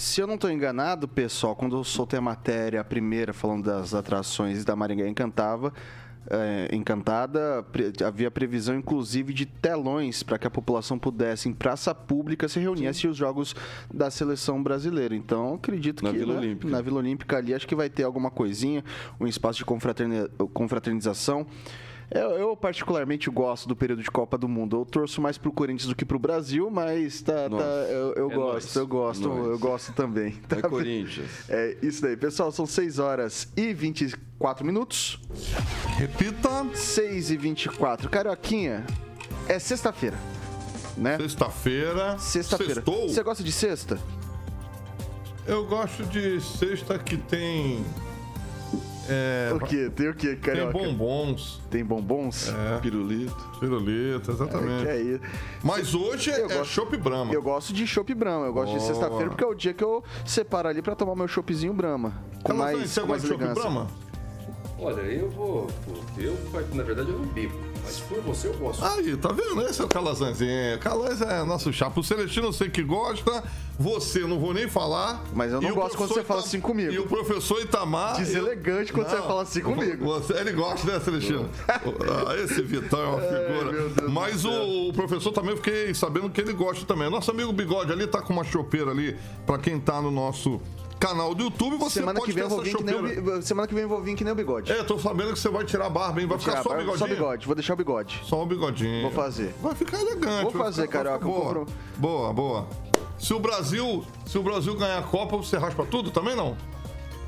[0.01, 3.93] Se eu não estou enganado, pessoal, quando eu soltei a matéria a primeira falando das
[3.93, 5.75] atrações da Maringá Encantava,
[6.31, 11.95] é, Encantada, pre- havia previsão inclusive de telões para que a população pudesse, em praça
[11.95, 13.55] pública, se reunir e assistir os jogos
[13.93, 15.15] da seleção brasileira.
[15.15, 18.31] Então, acredito Na que Vila né, na Vila Olímpica ali, acho que vai ter alguma
[18.31, 18.83] coisinha,
[19.21, 21.47] um espaço de confraterni- confraternização.
[22.11, 24.81] Eu, eu particularmente gosto do período de Copa do Mundo.
[24.81, 27.57] Eu torço mais pro Corinthians do que pro Brasil, mas tá, tá-
[27.89, 28.75] eu, eu é gosto, nóis.
[28.77, 29.47] eu gosto, Nóis.
[29.47, 30.33] eu gosto também.
[30.49, 30.63] Tá bem?
[30.71, 31.31] Corinthians.
[31.49, 32.51] É isso daí, pessoal.
[32.51, 35.21] São 6 horas e 24 minutos.
[35.97, 36.67] Repita.
[36.75, 38.11] 6 e 24.
[38.11, 38.85] Carioquinha,
[39.49, 40.17] é sexta-feira,
[40.97, 41.17] né?
[41.19, 42.19] Sexta-feira.
[42.19, 42.75] Sexta-feira.
[42.75, 43.09] Sextou.
[43.09, 43.99] Você gosta de sexta?
[45.47, 47.85] Eu gosto de sexta que tem.
[49.11, 49.91] É, O quê?
[49.95, 50.73] Tem o quê, tem Carioca?
[50.73, 52.53] bombons, Tem bombons?
[52.81, 53.51] Pirulito.
[53.59, 54.83] pirulita, exatamente.
[54.85, 55.21] Que é isso.
[55.63, 57.33] Mas hoje Eu é gosto- chopp Brahma.
[57.35, 58.47] Eu gosto de chopp Brahma.
[58.47, 58.87] Eu gosto de Boa.
[58.89, 62.13] sexta-feira porque é o dia que eu separo ali pra tomar meu choppzinho Brahma.
[62.43, 63.71] Com mais, você com mais gosta de chopp elegância.
[63.71, 64.10] Brahma?
[64.83, 65.67] Olha, eu vou.
[66.17, 66.37] Eu,
[66.73, 67.55] na verdade, eu não bebo.
[67.85, 68.85] Mas por você eu gosto.
[68.85, 69.63] Aí, tá vendo?
[69.63, 70.79] Esse é o Calazanzinho.
[70.81, 71.99] Calaz é nosso chapa.
[72.01, 73.43] O Celestino eu sei que gosta.
[73.79, 75.23] Você, não vou nem falar.
[75.35, 76.93] Mas eu não E gosto quando você fala Itam- assim comigo.
[76.93, 78.17] E o professor Itamar...
[78.19, 80.05] Deselegante quando você fala assim comigo.
[80.05, 81.49] Você, ele gosta, né, Celestino?
[81.67, 83.73] Ah, Esse Vitão é uma figura.
[83.73, 87.09] meu Deus Mas o, o professor também, eu fiquei sabendo que ele gosta também.
[87.11, 89.17] Nosso amigo Bigode ali tá com uma chopeira ali,
[89.47, 90.61] pra quem tá no nosso
[91.01, 91.77] canal do YouTube.
[91.79, 93.75] Você Semana pode que vem ter eu vou essa vir que nem o, Semana que
[93.75, 94.71] vem eu vou vir que nem o bigode.
[94.71, 96.27] É, tô sabendo que você vai tirar a barba, hein?
[96.29, 96.99] Vai ficar Tirar, só o bigodinho?
[96.99, 98.21] Só bigode, vou deixar o bigode.
[98.25, 99.03] Só um bigodinho.
[99.03, 99.55] Vou fazer.
[99.61, 100.43] Vai ficar elegante.
[100.43, 101.55] Vou fazer, ficar- carioca, ficar Boa.
[101.55, 102.69] compro- boa, boa.
[103.19, 106.57] Se o Brasil, se o Brasil ganhar a Copa, você raspa tudo também não?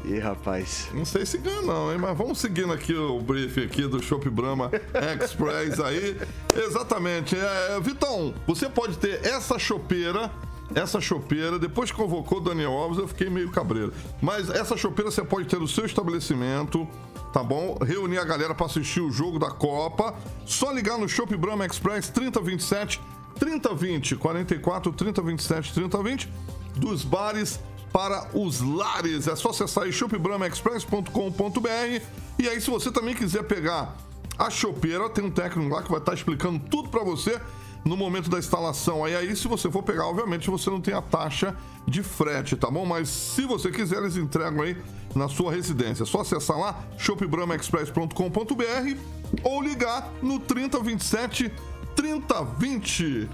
[0.05, 0.89] Ih, rapaz.
[0.93, 1.99] Não sei se ganha não, hein?
[1.99, 4.69] Mas vamos seguindo aqui o brief aqui do Shop Brahma
[5.23, 6.17] Express aí.
[6.57, 7.37] Exatamente.
[7.37, 10.29] É, Vitão, você pode ter essa chopeira,
[10.75, 13.93] essa chopeira, depois que convocou Daniel Alves, eu fiquei meio cabreiro.
[14.21, 16.87] Mas essa chopeira você pode ter no seu estabelecimento,
[17.33, 17.77] tá bom?
[17.85, 20.15] Reunir a galera para assistir o jogo da Copa.
[20.45, 23.01] Só ligar no Shop Brahma Express 3027
[23.39, 26.29] 3020 44 3027 3020
[26.77, 27.61] dos bares
[27.93, 29.29] para os lares.
[29.29, 32.03] É só acessar aí shopbramaexpress.com.br
[32.39, 33.95] e aí se você também quiser pegar
[34.39, 37.39] a chopeira, tem um técnico lá que vai estar explicando tudo para você
[37.85, 39.05] no momento da instalação.
[39.05, 42.71] Aí aí se você for pegar, obviamente você não tem a taxa de frete, tá
[42.71, 42.87] bom?
[42.87, 44.77] Mas se você quiser, eles entregam aí
[45.15, 46.05] na sua residência.
[46.05, 48.97] É só acessar lá shopbramaexpress.com.br
[49.43, 51.53] ou ligar no 3027
[51.95, 53.29] 3020.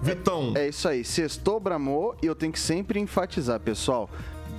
[0.00, 0.52] Vitão.
[0.54, 4.08] É isso aí, sextou, bramou e eu tenho que sempre enfatizar, pessoal.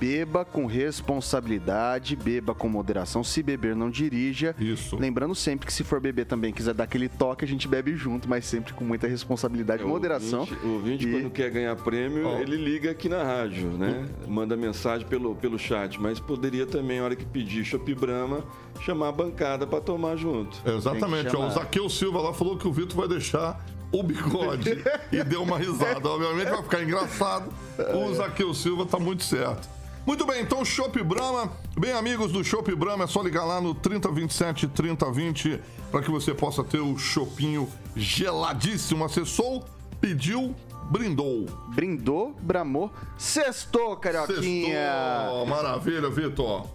[0.00, 3.22] Beba com responsabilidade, beba com moderação.
[3.22, 4.56] Se beber, não dirija.
[4.58, 4.96] Isso.
[4.96, 8.26] Lembrando sempre que se for beber também, quiser dar aquele toque, a gente bebe junto,
[8.26, 10.48] mas sempre com muita responsabilidade e É, o moderação.
[10.64, 12.38] O ouvinte, E- quando quer ganhar prêmio, Ó.
[12.38, 14.08] ele liga aqui na rádio, né?
[14.26, 16.00] Manda mensagem pelo, pelo chat.
[16.00, 18.42] Mas poderia também, na hora que pedir Chopp Brahma,
[18.80, 20.56] chamar a bancada para tomar junto.
[20.66, 21.24] Exatamente.
[21.24, 21.50] Tem que Ó, o.
[21.50, 24.82] Zaqueu Silva lá falou que o Vitor vai deixar o bigode
[25.12, 26.08] e deu uma risada.
[26.08, 27.52] Obviamente vai ficar engraçado.
[27.94, 29.68] O Zaqueu Silva tá muito certo.
[30.10, 33.76] Muito bem, então Chopp Brahma, bem amigos do Chopp Brahma, é só ligar lá no
[33.76, 39.04] 3027 3020 para que você possa ter o chopinho geladíssimo.
[39.04, 39.64] Acessou,
[40.00, 40.52] pediu,
[40.90, 41.46] brindou.
[41.68, 44.80] Brindou, bramou, sextou, carioquinha!
[44.80, 45.46] Sextou.
[45.46, 46.66] Maravilha, Vitor.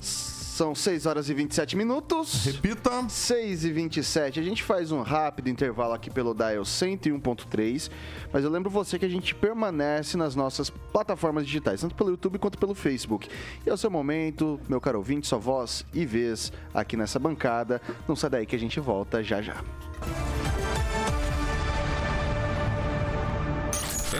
[0.55, 2.45] São 6 horas e 27 minutos.
[2.45, 3.09] Repita.
[3.09, 7.91] 6 e 27 A gente faz um rápido intervalo aqui pelo Dial 101.3,
[8.31, 12.39] mas eu lembro você que a gente permanece nas nossas plataformas digitais, tanto pelo YouTube
[12.39, 13.27] quanto pelo Facebook.
[13.65, 17.81] E é o seu momento, meu caro ouvinte, sua voz e vez aqui nessa bancada.
[18.07, 19.61] Não sai daí que a gente volta já já.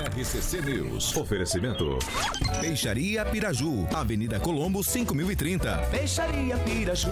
[0.05, 1.17] RCC News.
[1.17, 1.97] Oferecimento.
[2.61, 5.77] Peixaria Piraju, Avenida Colombo 5030.
[5.89, 7.09] Peixaria Piraju.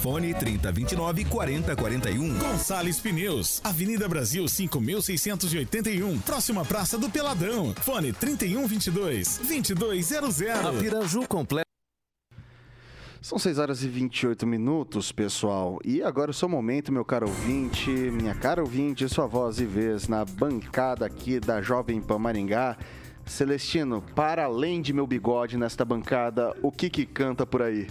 [0.00, 2.38] Fone 3029 4041.
[2.38, 7.74] Gonçalves Pneus, Avenida Brasil 5681, próxima Praça do Peladão.
[7.82, 10.42] Fone 3122 2200.
[10.42, 11.69] A Piraju completa.
[13.22, 15.78] São 6 horas e 28 minutos, pessoal.
[15.84, 20.08] E agora o seu momento, meu caro ouvinte, minha cara ouvinte, sua voz e vez
[20.08, 22.78] na bancada aqui da Jovem Pan Maringá.
[23.26, 27.88] Celestino, para além de meu bigode nesta bancada, o que que canta por aí?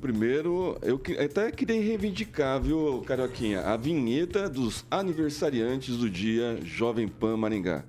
[0.00, 7.36] Primeiro, eu até queria reivindicar, viu, Carioquinha, a vinheta dos aniversariantes do dia Jovem Pan
[7.36, 7.84] Maringá.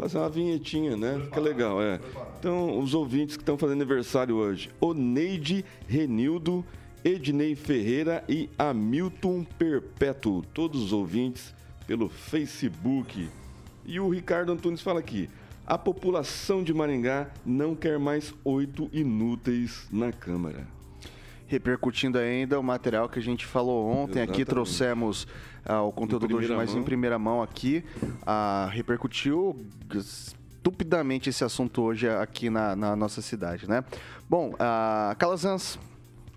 [0.00, 1.20] Fazer uma vinhetinha, né?
[1.24, 2.00] Fica legal, é.
[2.38, 6.64] Então, os ouvintes que estão fazendo aniversário hoje: Oneide Renildo,
[7.04, 10.42] Ednei Ferreira e Hamilton Perpétuo.
[10.54, 11.54] Todos os ouvintes
[11.86, 13.28] pelo Facebook.
[13.84, 15.28] E o Ricardo Antunes fala aqui:
[15.66, 20.66] a população de Maringá não quer mais oito inúteis na Câmara.
[21.50, 24.20] Repercutindo ainda o material que a gente falou ontem.
[24.22, 24.44] Aqui Exatamente.
[24.46, 25.26] trouxemos
[25.64, 27.84] ah, o conteúdo do hoje mais em primeira mão aqui.
[28.24, 29.56] Ah, repercutiu
[29.92, 33.82] estupidamente esse assunto hoje aqui na, na nossa cidade, né?
[34.28, 35.76] Bom, uh, Calazans,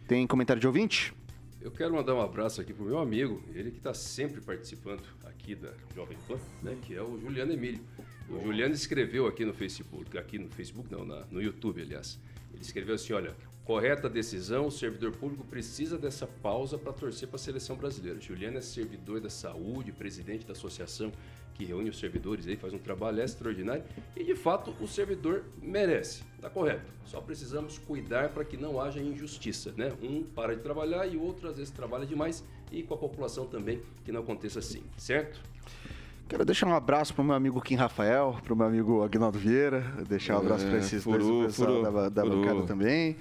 [0.08, 1.14] tem comentário de ouvinte?
[1.62, 5.54] Eu quero mandar um abraço aqui pro meu amigo, ele que está sempre participando aqui
[5.54, 7.82] da Jovem Pan, né, que é o Juliano Emílio.
[8.30, 12.20] O Juliano escreveu aqui no Facebook, aqui no Facebook não, na- no YouTube, aliás.
[12.52, 17.38] Ele escreveu assim, olha, correta decisão, o servidor público precisa dessa pausa para torcer para
[17.38, 18.20] a seleção brasileira.
[18.20, 21.12] Juliano é servidor da saúde, presidente da associação
[21.54, 23.84] que reúne os servidores aí, faz um trabalho extraordinário
[24.18, 26.92] e de fato o servidor merece, tá correto.
[27.06, 29.94] Só precisamos cuidar para que não haja injustiça, né?
[30.02, 33.46] Um para de trabalhar e o outro às vezes trabalha demais e com a população
[33.46, 35.40] também que não aconteça assim, certo?
[36.28, 40.36] Quero deixar um abraço pro meu amigo Kim Rafael, pro meu amigo Agnaldo Vieira, deixar
[40.38, 42.42] um abraço É, para esses furou, dois, o pessoal furou, da, da furou.
[42.42, 43.16] bancada também.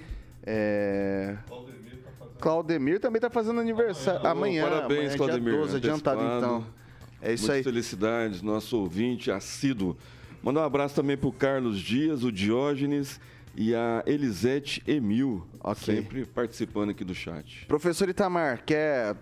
[0.45, 1.37] É...
[2.39, 4.63] Claudemir também tá fazendo aniversário amanhã.
[4.63, 6.65] parabéns, amanhã, Claudemir, Dia 12, adiantado então.
[7.21, 7.63] É isso Muitas aí.
[7.63, 9.95] felicidades, nosso ouvinte assíduo.
[10.41, 13.17] Mandar um abraço também pro Carlos Dias, o Diógenes
[13.55, 15.95] e a Elisete Emil, Ok.
[15.95, 17.65] sempre participando aqui do chat.
[17.65, 19.15] Professor Itamar, quer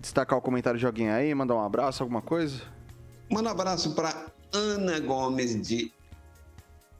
[0.00, 2.62] destacar o comentário de alguém aí, mandar um abraço, alguma coisa?
[3.28, 5.90] Manda um abraço para Ana Gomes de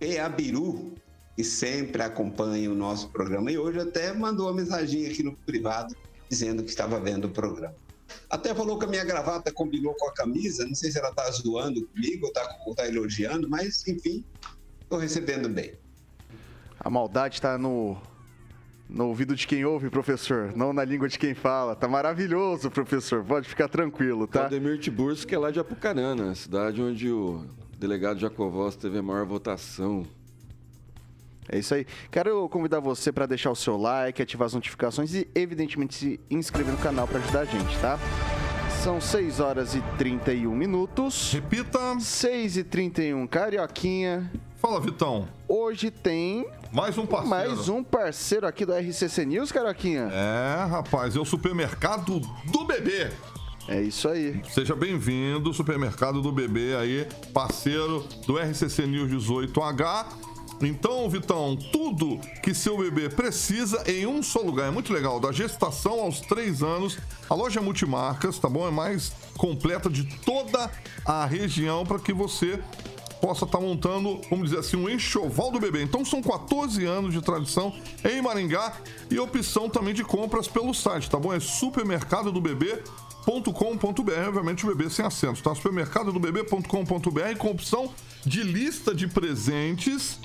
[0.00, 0.94] Peabiru,
[1.36, 5.94] que sempre acompanha o nosso programa e hoje até mandou uma mensagem aqui no privado
[6.28, 7.74] dizendo que estava vendo o programa.
[8.28, 11.30] Até falou que a minha gravata combinou com a camisa, não sei se ela está
[11.30, 14.24] zoando comigo ou está tá elogiando, mas enfim,
[14.80, 15.74] estou recebendo bem.
[16.78, 17.96] A maldade tá no,
[18.88, 21.76] no ouvido de quem ouve, professor, não na língua de quem fala.
[21.76, 23.24] Tá maravilhoso, professor.
[23.24, 24.40] Pode ficar tranquilo, tá?
[24.40, 27.46] Claudemir Tiburcio, que é lá de Apucarana, cidade onde o
[27.78, 30.06] delegado Jacovós teve a maior votação.
[31.48, 31.86] É isso aí.
[32.10, 36.72] Quero convidar você para deixar o seu like, ativar as notificações e, evidentemente, se inscrever
[36.72, 37.98] no canal para ajudar a gente, tá?
[38.82, 41.32] São 6 horas e 31 minutos.
[41.32, 41.98] Repita.
[42.00, 44.30] 6 e 31, Carioquinha.
[44.56, 45.28] Fala, Vitão.
[45.48, 47.28] Hoje tem Mais um parceiro.
[47.28, 50.08] mais um parceiro aqui do RCC News, Carioquinha.
[50.12, 53.10] É, rapaz, é o supermercado do bebê.
[53.68, 54.40] É isso aí.
[54.50, 60.06] Seja bem-vindo, supermercado do bebê aí, parceiro do RCC News 18H.
[60.66, 64.68] Então, Vitão, tudo que seu bebê precisa em um só lugar.
[64.68, 65.18] É muito legal.
[65.18, 66.98] Da gestação aos três anos,
[67.28, 68.66] a loja multimarcas, tá bom?
[68.66, 70.70] É mais completa de toda
[71.04, 72.60] a região para que você
[73.22, 75.80] possa estar montando, vamos dizer assim, um enxoval do bebê.
[75.82, 77.72] Então são 14 anos de tradição
[78.04, 78.72] em Maringá
[79.08, 81.32] e opção também de compras pelo site, tá bom?
[81.32, 85.54] É supermercadodobebê.com.br, obviamente o bebê sem acento, tá?
[85.54, 87.94] supermercadodobebê.com.br com opção
[88.26, 90.18] de lista de presentes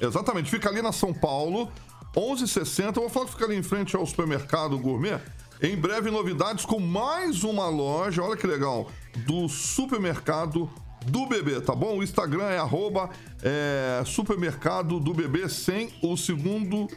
[0.00, 1.68] Exatamente, fica ali na São Paulo,
[2.16, 2.98] 1160.
[2.98, 5.18] Eu vou falar que fica ali em frente ao supermercado gourmet.
[5.60, 8.88] Em breve, novidades com mais uma loja, olha que legal,
[9.26, 10.70] do supermercado
[11.06, 11.98] do bebê, tá bom?
[11.98, 13.10] O Instagram é arroba
[13.42, 16.88] é, supermercado do bebê sem o segundo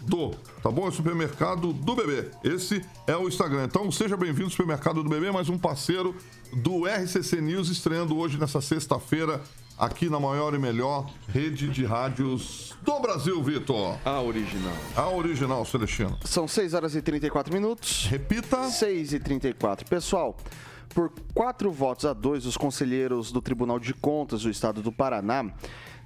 [0.00, 0.30] do,
[0.62, 0.88] tá bom?
[0.88, 2.30] É supermercado do bebê.
[2.42, 3.64] Esse é o Instagram.
[3.64, 6.14] Então seja bem-vindo ao supermercado do bebê, mais um parceiro
[6.52, 9.40] do RCC News, estreando hoje nessa sexta-feira
[9.78, 13.96] aqui na maior e melhor rede de rádios do Brasil, Vitor.
[14.04, 14.76] A original.
[14.96, 16.18] A original, Celestino.
[16.24, 18.06] São 6 horas e 34 minutos.
[18.08, 18.68] Repita.
[18.68, 19.86] 6 e 34.
[19.88, 20.36] Pessoal,
[20.92, 25.52] por quatro votos a dois, os conselheiros do Tribunal de Contas do Estado do Paraná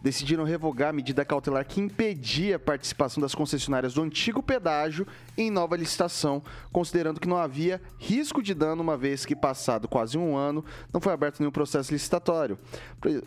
[0.02, 5.06] decidiram revogar a medida cautelar que impedia a participação das concessionárias do antigo pedágio
[5.36, 10.16] em nova licitação, considerando que não havia risco de dano, uma vez que, passado quase
[10.16, 12.56] um ano, não foi aberto nenhum processo licitatório.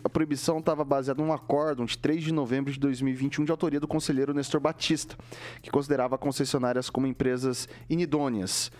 [0.02, 3.88] A proibição estava baseada num acórdão de 3 de novembro de 2021 de autoria do
[3.88, 5.16] conselheiro Nestor Batista,
[5.60, 8.70] que considerava concessionárias como empresas inidôneas.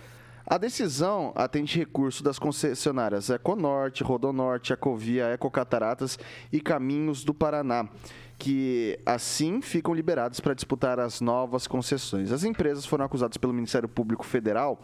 [0.51, 6.19] A decisão atende recurso das concessionárias Econorte, Rodonorte, Ecovia, Ecocataratas
[6.53, 7.89] e Caminhos do Paraná,
[8.37, 12.33] que assim ficam liberados para disputar as novas concessões.
[12.33, 14.81] As empresas foram acusadas pelo Ministério Público Federal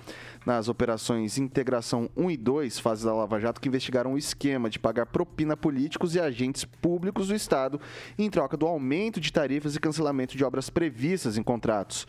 [0.47, 4.79] nas operações Integração 1 e 2, fase da Lava Jato, que investigaram o esquema de
[4.79, 7.81] pagar propina a políticos e agentes públicos do Estado
[8.17, 12.07] em troca do aumento de tarifas e cancelamento de obras previstas em contratos.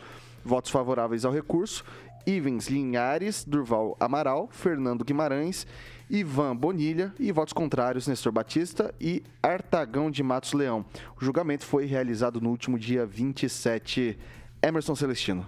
[0.47, 1.84] Votos favoráveis ao recurso
[2.28, 5.66] Ivens Linhares, Durval Amaral, Fernando Guimarães,
[6.10, 10.86] Ivan Bonilha e votos contrários Nestor Batista e Artagão de Matos Leão.
[11.20, 14.20] O julgamento foi realizado no último dia 27.
[14.62, 15.48] Emerson Celestino.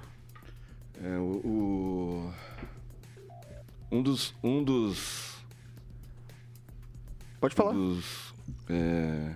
[1.03, 2.33] É, o, o-
[3.91, 5.37] um dos um dos
[7.41, 7.71] Pode falar.
[7.73, 8.33] dos
[8.69, 9.33] é,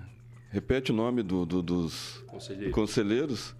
[0.52, 2.72] repete o nome do, do- dos Conselheiro.
[2.72, 3.56] conselheiros.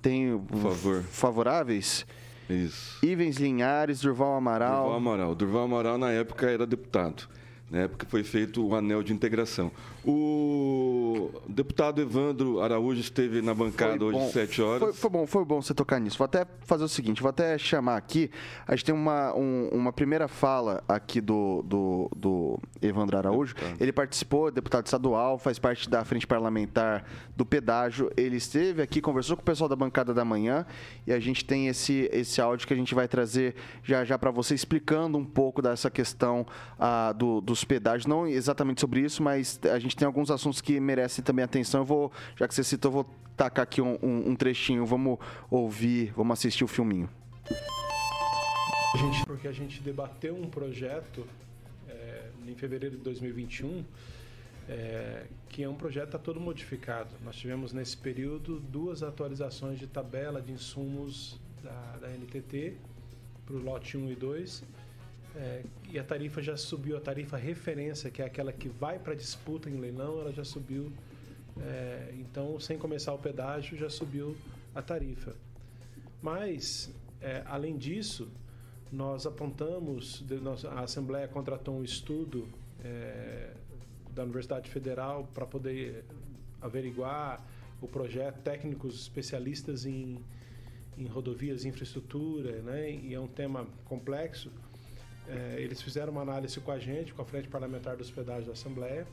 [0.00, 1.02] Tem Por favor.
[1.02, 2.06] favoráveis.
[2.48, 2.98] Isso.
[3.04, 4.82] Ivens Linhares, Durval Amaral.
[4.82, 5.34] Durval Amaral.
[5.34, 7.28] Durval Amaral, na época, era deputado.
[7.70, 9.70] Na época foi feito o anel de integração.
[10.04, 14.26] O deputado Evandro Araújo esteve na bancada Foi hoje bom.
[14.26, 14.80] às 7 horas.
[14.80, 16.18] Foi, foi bom, foi bom você tocar nisso.
[16.18, 18.30] Vou até fazer o seguinte, vou até chamar aqui.
[18.66, 23.54] A gente tem uma, um- uma primeira fala aqui do, do, do Evandro Araújo.
[23.78, 27.04] Ele participou, deputado estadual, faz parte da frente parlamentar
[27.36, 28.10] do pedágio.
[28.16, 30.66] Ele esteve aqui, conversou com o pessoal da bancada da manhã
[31.06, 34.30] e a gente tem esse, esse áudio que a gente vai trazer já já para
[34.30, 36.46] você, explicando um pouco dessa questão
[36.78, 38.06] ah, do- dos pedágios.
[38.06, 41.80] Não exatamente sobre isso, mas a gente tem alguns assuntos que merecem também atenção.
[41.82, 44.84] Eu vou, já que você citou, eu vou tacar aqui um, um- um trechinho.
[44.86, 45.18] Vamos
[45.50, 47.08] ouvir, vamos assistir o filminho.
[48.94, 51.26] A gente- porque a gente debateu um projeto
[51.88, 53.84] é, em fevereiro de 2021,
[54.68, 57.10] é, que é um projeto está todo modificado.
[57.24, 62.76] Nós tivemos nesse período duas atualizações de tabela de insumos da, da NTT
[63.46, 64.62] para o lote 1 e 2.
[65.36, 69.14] É, e a tarifa já subiu, a tarifa referência, que é aquela que vai para
[69.14, 70.92] disputa em leilão, ela já subiu.
[71.60, 74.36] é, então, sem começar o pedágio, já subiu
[74.74, 75.34] a tarifa.
[76.22, 78.28] Mas, é, além disso,
[78.90, 80.24] nós apontamos,
[80.70, 82.46] a Assembleia contratou um estudo
[82.84, 83.52] é,
[84.14, 86.04] da Universidade Federal para poder
[86.60, 87.44] averiguar
[87.80, 90.18] o projeto, técnicos especialistas em,
[90.96, 92.92] em rodovias e infraestrutura, né?
[92.92, 94.50] e é um tema complexo.
[95.28, 98.52] É, eles fizeram uma análise com a gente, com a Frente Parlamentar dos Pedágios da
[98.52, 99.06] Assembleia,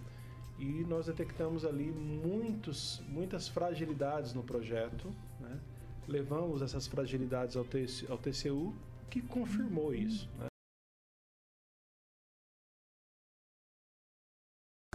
[0.57, 5.13] e nós detectamos ali muitos, muitas fragilidades no projeto.
[5.39, 5.59] Né?
[6.07, 8.73] Levamos essas fragilidades ao, TC, ao TCU,
[9.09, 10.29] que confirmou isso.
[10.37, 10.47] Né?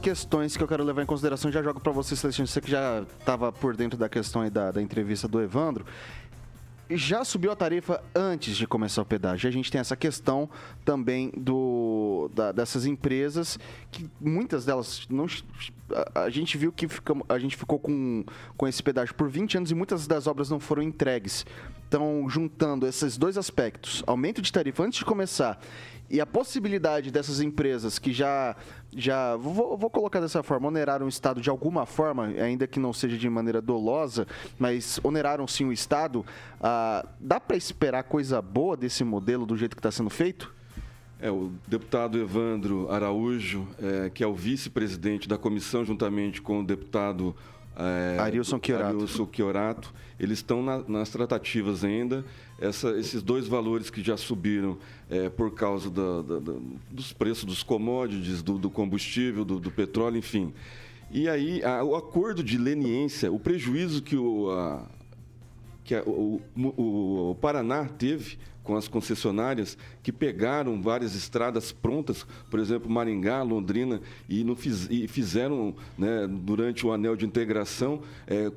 [0.02, 3.00] Questões que eu quero levar em consideração, já jogo para você, Celestino, você que já
[3.18, 5.86] estava por dentro da questão aí da, da entrevista do Evandro.
[6.90, 9.48] Já subiu a tarifa antes de começar o pedágio.
[9.48, 10.48] A gente tem essa questão
[10.84, 13.58] também do, da- dessas empresas,
[13.90, 15.26] que muitas delas não.
[16.14, 18.24] A, a gente viu que ficamos, a gente ficou com,
[18.56, 21.46] com esse pedágio por 20 anos e muitas das obras não foram entregues.
[21.88, 25.60] Então, juntando esses dois aspectos, aumento de tarifa antes de começar
[26.10, 28.54] e a possibilidade dessas empresas que já,
[28.96, 32.92] já vou, vou colocar dessa forma, oneraram o Estado de alguma forma, ainda que não
[32.92, 34.26] seja de maneira dolosa,
[34.58, 36.24] mas oneraram sim o Estado,
[36.60, 40.52] ah, dá para esperar coisa boa desse modelo do jeito que está sendo feito?
[41.20, 46.64] É, o deputado Evandro Araújo, é, que é o vice-presidente da comissão, juntamente com o
[46.64, 47.34] deputado
[47.76, 48.96] é, Arilson Chiorato.
[48.96, 52.24] Arilson Chiorato, eles estão na- nas tratativas ainda.
[52.58, 54.78] Essa- esses dois valores que já subiram
[55.14, 55.88] é, por causa
[56.90, 60.52] dos preços dos commodities, do, do combustível, do, do petróleo, enfim.
[61.10, 64.84] E aí, a- o acordo de leniência, o prejuízo que o, a-
[65.84, 72.26] que a, o, o, o Paraná teve com as concessionárias que pegaram várias estradas prontas,
[72.50, 74.42] por exemplo, Maringá, Londrina, e,
[74.90, 78.50] e fizeram, né, durante o anel de integração, é,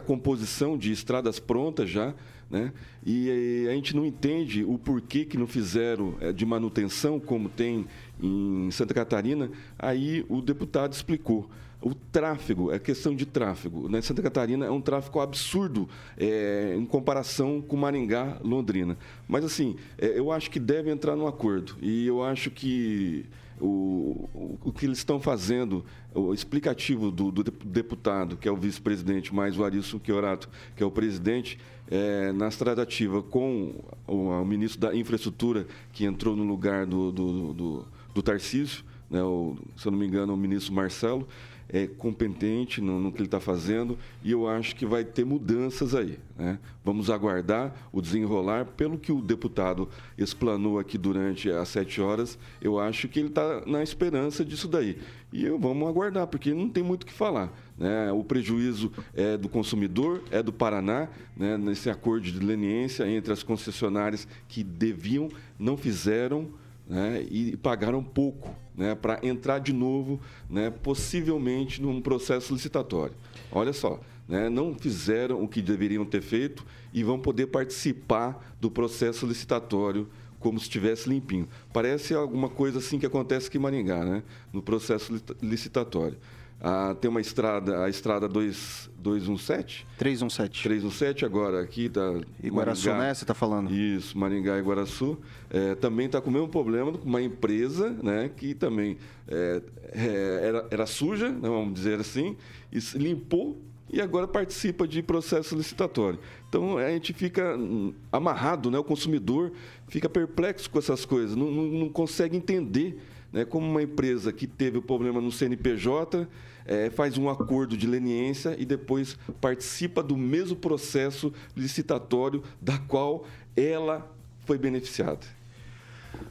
[0.00, 2.14] composição de estradas prontas já,
[2.50, 2.72] né?
[3.04, 7.86] E a gente não entende o porquê que não fizeram é, de manutenção, como tem
[8.20, 9.50] em Santa Catarina.
[9.78, 11.48] Aí o deputado explicou.
[11.82, 13.88] O tráfego, é questão de tráfego.
[13.88, 14.02] Né?
[14.02, 15.88] Santa Catarina é um tráfego absurdo
[16.18, 18.98] é, em comparação com Maringá, Londrina.
[19.26, 21.76] Mas, assim, é, eu acho que deve entrar num acordo.
[21.80, 23.24] E eu acho que
[23.60, 25.84] o, o, que eles estão fazendo,
[26.14, 30.86] o explicativo do, do deputado, que é o vice-presidente, mais o Arilson Chiorato, que é
[30.86, 31.58] o presidente,
[31.90, 33.74] é, nas tratativas com
[34.06, 39.22] o, o, ministro da Infraestrutura, que entrou no lugar do, do, do, do Tarcísio, né,
[39.22, 41.26] o, se eu não me engano, o ministro Marcelo,
[41.72, 45.94] é competente no, no que ele está fazendo e eu acho que vai ter mudanças
[45.94, 46.18] aí.
[46.36, 46.58] Né?
[46.84, 48.64] Vamos aguardar o desenrolar.
[48.64, 53.62] Pelo que o deputado explanou aqui durante as sete horas, eu acho que ele está
[53.66, 54.98] na esperança disso daí.
[55.32, 57.52] E eu, vamos aguardar, porque não tem muito o que falar.
[57.78, 58.10] Né?
[58.10, 61.56] O prejuízo é do consumidor, é do Paraná, né?
[61.56, 66.48] nesse acordo de leniência entre as concessionárias que deviam, não fizeram
[66.90, 70.18] né, e pagaram pouco né, para entrar de novo,
[70.48, 73.14] né, possivelmente num processo licitatório.
[73.52, 78.70] Olha só, né, não fizeram o que deveriam ter feito e vão poder participar do
[78.70, 80.08] processo licitatório
[80.38, 81.46] como se estivesse limpinho.
[81.74, 85.12] Parece alguma coisa assim que acontece aqui em Maringá, né, no processo
[85.42, 86.16] licitatório.
[86.62, 89.86] Ah, tem uma estrada, a estrada 2, 217?
[89.96, 90.62] 317.
[90.62, 93.06] 317 agora aqui da Iguaraçu, Maringá.
[93.06, 93.14] né?
[93.14, 93.72] Você está falando?
[93.72, 95.18] Isso, Maringá e Iguaraçu.
[95.48, 100.40] É, também está com o mesmo problema com uma empresa né, que também é, é,
[100.42, 102.36] era, era suja, né, vamos dizer assim,
[102.70, 103.58] e limpou
[103.92, 106.18] e agora participa de processo licitatório.
[106.48, 108.78] Então a gente fica hum, amarrado, né?
[108.78, 109.50] o consumidor
[109.88, 113.00] fica perplexo com essas coisas, não, não, não consegue entender
[113.32, 116.28] né, como uma empresa que teve o problema no CNPJ
[116.70, 123.26] é, faz um acordo de leniência e depois participa do mesmo processo licitatório da qual
[123.56, 124.08] ela
[124.46, 125.26] foi beneficiada.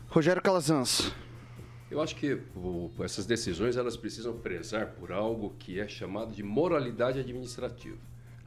[0.07, 1.11] Rogério Calazans.
[1.91, 6.41] Eu acho que o, essas decisões elas precisam prezar por algo que é chamado de
[6.41, 7.97] moralidade administrativa.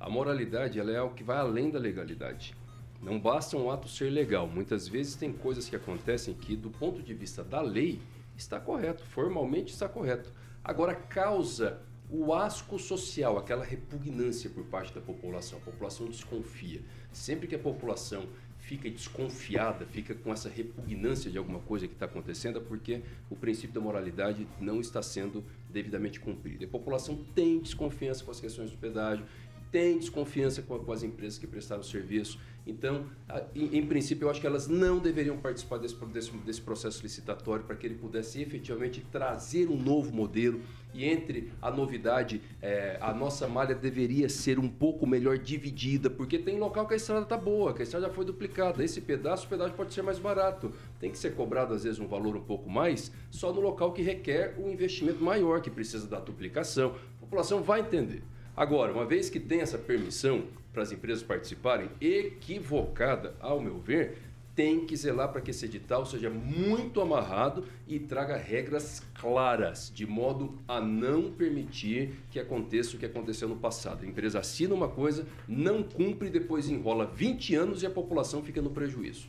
[0.00, 2.54] A moralidade ela é algo que vai além da legalidade.
[3.02, 4.46] Não basta um ato ser legal.
[4.46, 8.00] Muitas vezes tem coisas que acontecem que, do ponto de vista da lei,
[8.34, 10.32] está correto, formalmente está correto.
[10.64, 15.58] Agora, causa o asco social, aquela repugnância por parte da população.
[15.58, 16.82] A população desconfia.
[17.12, 22.06] Sempre que a população fica desconfiada, fica com essa repugnância de alguma coisa que está
[22.06, 26.64] acontecendo, é porque o princípio da moralidade não está sendo devidamente cumprido.
[26.64, 29.26] A população tem desconfiança com as questões do pedágio,
[29.72, 32.38] tem desconfiança com, as empresas que prestaram serviço.
[32.64, 33.06] Então,
[33.54, 37.74] em, princípio, eu acho que elas não deveriam participar desse, desse, desse processo licitatório para
[37.74, 40.60] que ele pudesse efetivamente trazer um novo modelo.
[40.94, 46.38] E entre a novidade, é, a nossa malha deveria ser um pouco melhor dividida, porque
[46.38, 48.84] tem local que a estrada está boa, que a estrada já foi duplicada.
[48.84, 50.72] Esse pedaço, o pedaço pode ser mais barato.
[51.00, 54.02] Tem que ser cobrado, às vezes, um valor um pouco mais, só no local que
[54.02, 56.94] requer um investimento maior, que precisa da duplicação.
[57.16, 58.22] A população vai entender.
[58.54, 64.18] Agora, uma vez que tem essa permissão para as empresas participarem, equivocada, ao meu ver,
[64.54, 70.06] tem que zelar para que esse edital seja muito amarrado e traga regras claras, de
[70.06, 74.04] modo a não permitir que aconteça o que aconteceu no passado.
[74.04, 78.60] A empresa assina uma coisa, não cumpre, depois enrola 20 anos e a população fica
[78.60, 79.26] no prejuízo.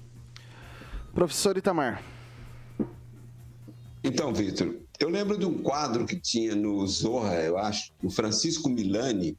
[1.14, 2.04] Professor Itamar.
[4.04, 8.68] Então, Vitor, eu lembro de um quadro que tinha no Zorra, eu acho, o Francisco
[8.68, 9.38] Milani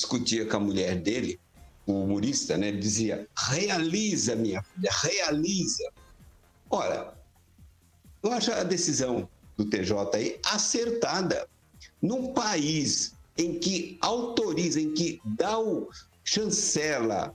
[0.00, 1.38] discutia com a mulher dele,
[1.86, 2.68] o humorista, né?
[2.68, 5.90] Ele dizia: realiza, minha filha, realiza.
[6.68, 7.14] Ora,
[8.22, 11.48] eu acho a decisão do TJ aí acertada.
[12.00, 15.88] Num país em que autoriza, em que dá o
[16.24, 17.34] chancela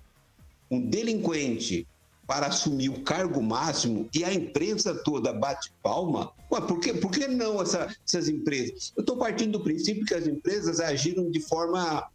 [0.69, 1.87] um delinquente
[2.27, 7.11] para assumir o cargo máximo e a imprensa toda bate palma, Ué, por, que, por
[7.11, 8.93] que não essa, essas empresas?
[8.95, 12.07] Eu estou partindo do princípio que as empresas agiram de forma,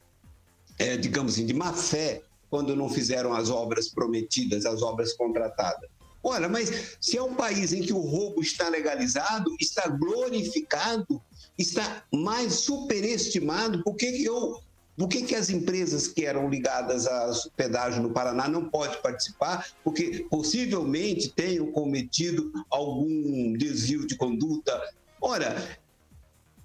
[0.81, 5.89] é, digamos assim, de má fé quando não fizeram as obras prometidas, as obras contratadas.
[6.23, 11.23] Olha, mas se é um país em que o roubo está legalizado, está glorificado,
[11.57, 14.59] está mais superestimado, por que, que eu
[14.97, 19.67] por que, que as empresas que eram ligadas a pedágio no Paraná não podem participar?
[19.83, 24.79] Porque possivelmente tenham cometido algum desvio de conduta.
[25.19, 25.57] Ora,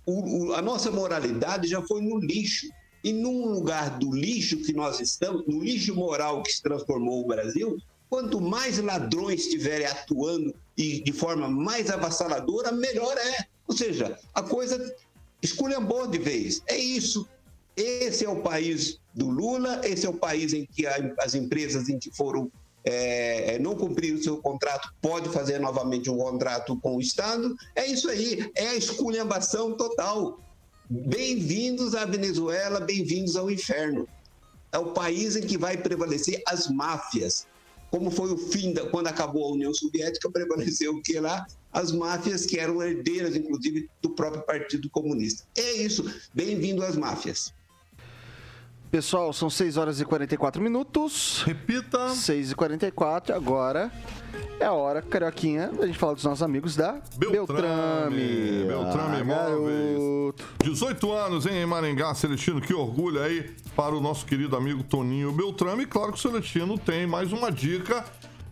[0.05, 2.67] o, o, a nossa moralidade já foi no lixo.
[3.05, 7.27] E num lugar do lixo que nós estamos, no lixo moral que se transformou o
[7.27, 7.77] Brasil,
[8.09, 13.45] quanto mais ladrões estiverem atuando e de forma mais avassaladora, melhor é.
[13.67, 14.95] Ou seja, a coisa
[15.39, 16.63] esculhambou de vez.
[16.65, 17.27] É isso.
[17.77, 21.99] Esse é o país do Lula, esse é o país em que as empresas em
[21.99, 22.51] que foram
[22.83, 27.55] é, não cumprir o seu contrato pode fazer novamente um contrato com o Estado.
[27.75, 30.39] É isso aí, é a esculhambação total.
[30.87, 34.07] Bem-vindos à Venezuela, bem-vindos ao inferno.
[34.71, 37.47] É o país em que vai prevalecer as máfias.
[37.89, 41.47] Como foi o fim da, quando acabou a União Soviética, prevaleceu o que lá?
[41.73, 45.47] As máfias que eram herdeiras, inclusive, do próprio Partido Comunista.
[45.57, 46.03] É isso.
[46.31, 47.51] Bem-vindo às máfias.
[48.95, 51.43] Pessoal, são 6 horas e 44 minutos.
[51.45, 52.07] Repita.
[52.11, 53.91] 6 e 44 agora
[54.57, 57.61] é a hora, Carioquinha, a gente falar dos nossos amigos da Beltrame.
[57.61, 58.63] Beltrame.
[58.65, 59.97] Beltrame Ah, Imóveis.
[59.99, 60.45] garoto.
[60.63, 62.61] 18 anos, hein, em Maringá, Celestino.
[62.61, 65.83] Que orgulho aí para o nosso querido amigo Toninho Beltrame.
[65.83, 68.01] E claro que o Celestino tem mais uma dica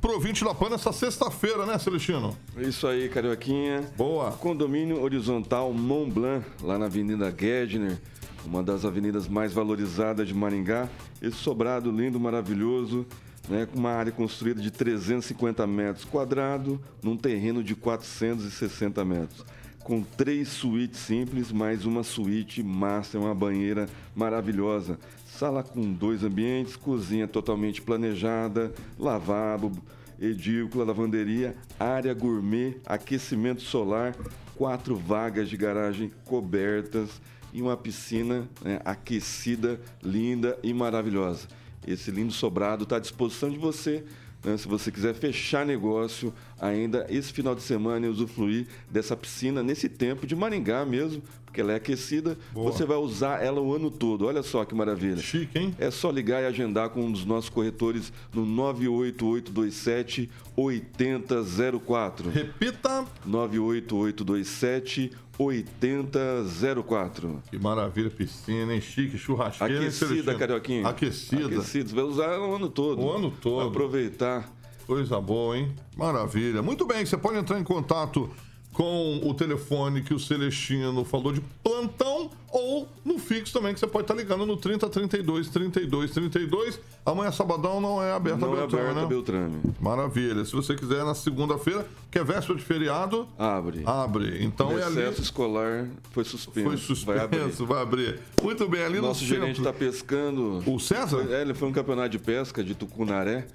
[0.02, 2.38] pro ouvinte da PAN nessa sexta-feira, né, Celestino?
[2.58, 3.90] É Isso aí, Carioquinha.
[3.96, 4.34] Boa.
[4.34, 7.98] Condomínio Horizontal Mont Blanc, lá na Avenida Gedner,
[8.46, 10.90] uma das avenidas mais valorizadas de Maringá.
[11.22, 13.06] Esse sobrado lindo, maravilhoso,
[13.48, 19.46] né, com uma área construída de 350 metros quadrados, num terreno de 460 metros.
[19.84, 24.98] Com três suítes simples, mais uma suíte master, uma banheira maravilhosa.
[25.28, 29.72] Sala com dois ambientes, cozinha totalmente planejada, lavabo,
[30.20, 34.16] edícula, lavanderia, área gourmet, aquecimento solar,
[34.56, 37.10] quatro vagas de garagem cobertas
[37.54, 41.48] e uma piscina né, aquecida, linda e maravilhosa.
[41.86, 44.04] Esse lindo sobrado está à disposição de você.
[44.44, 49.62] né, se você quiser fechar negócio ainda esse final de semana e usufruir dessa piscina
[49.62, 51.22] nesse tempo de Maringá mesmo,
[51.54, 52.72] porque ela é aquecida, Boa.
[52.72, 54.26] você vai usar ela o ano todo.
[54.26, 55.18] Olha só que maravilha.
[55.18, 55.76] Chique, hein?
[55.78, 62.32] É só ligar e agendar com um dos nossos corretores no 98827 8004.
[62.32, 63.06] Repita.
[63.24, 67.44] 98827 8004.
[67.52, 68.82] Que maravilha, piscina, hein?
[68.82, 69.80] Chique, churrasqueira.
[69.80, 70.34] Aquecida?
[70.34, 70.88] Carioquinha.
[70.88, 71.46] Aquecida.
[71.46, 71.90] Aquecida.
[71.90, 73.00] Você vai usar ela o ano todo.
[73.00, 73.58] O ano todo.
[73.58, 74.52] Vai aproveitar.
[74.88, 75.72] Coisa boa, hein?
[75.96, 76.64] Maravilha.
[76.64, 78.28] Muito bem, você pode entrar em contato
[78.74, 83.88] com o telefone que o Celestino falou de plantão ou no fixo também, que você
[83.88, 86.80] pode estar ligando no 30 32 32 32.
[87.06, 89.08] Amanhã, sabadão, não é aberta Não a é Beltrame, aberta né?
[89.08, 89.62] Beltrame.
[89.80, 90.46] Maravilha.
[90.46, 93.84] Se você quiser, na segunda-feira, que é véspera de feriado, Abre.
[93.86, 94.44] abre.
[94.44, 95.02] Então o é ali.
[95.20, 96.68] escolar foi suspenso.
[96.68, 97.66] Foi suspenso, Vai abrir.
[97.66, 98.20] vai abrir.
[98.42, 99.70] Muito bem, ali Nosso no gerente centro.
[99.70, 100.64] está pescando.
[100.66, 101.26] O César?
[101.30, 103.48] É, ele foi um campeonato de pesca de Tucunaré.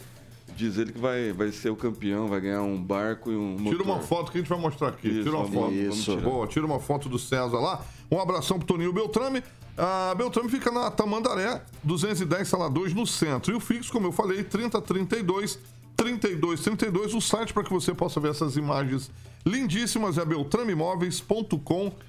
[0.58, 3.78] Diz ele que vai, vai ser o campeão, vai ganhar um barco e um motor.
[3.78, 5.06] Tira uma foto que a gente vai mostrar aqui.
[5.06, 5.72] Isso, tira uma foto.
[6.02, 6.20] tirar.
[6.20, 7.86] Boa, tira uma foto do César lá.
[8.10, 9.40] Um abração pro Toninho Beltrame.
[9.76, 13.52] A Beltrame fica na Tamandaré, 210 Sala 2, no centro.
[13.52, 15.60] E o fixo, como eu falei, 3032
[15.96, 17.14] 3232.
[17.14, 19.12] O site para que você possa ver essas imagens
[19.46, 22.07] lindíssimas é beltrameimóveis.com.br.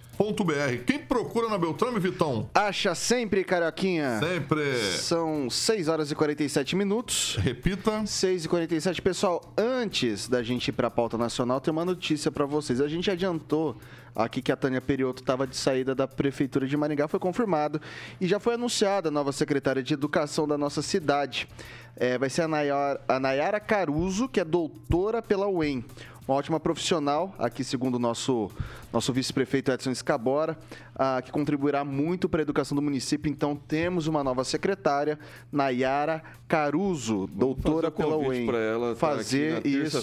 [0.86, 2.50] Quem procura na Beltrame, Vitão?
[2.54, 4.20] Acha sempre, Carioquinha.
[4.20, 4.76] Sempre.
[4.98, 7.38] São 6 horas e 47 minutos.
[7.40, 8.06] Repita.
[8.06, 12.30] 6 e 47 Pessoal, antes da gente ir para a pauta nacional, tem uma notícia
[12.30, 12.82] para vocês.
[12.82, 13.78] A gente adiantou
[14.14, 17.80] aqui que a Tânia Perioto estava de saída da Prefeitura de Maringá, foi confirmado.
[18.20, 21.48] E já foi anunciada a nova secretária de Educação da nossa cidade.
[21.96, 25.86] É, vai ser a Nayara, a Nayara Caruso, que é doutora pela UEM.
[26.30, 28.52] Uma ótima profissional, aqui segundo o nosso,
[28.94, 30.56] nosso vice-prefeito Edson Escabora,
[30.96, 33.32] ah, que contribuirá muito para a educação do município.
[33.32, 35.18] Então temos uma nova secretária,
[35.52, 38.46] Nayara Caruso, doutora fazer pela convite UEM.
[38.46, 39.98] pra ela tá fazer isso.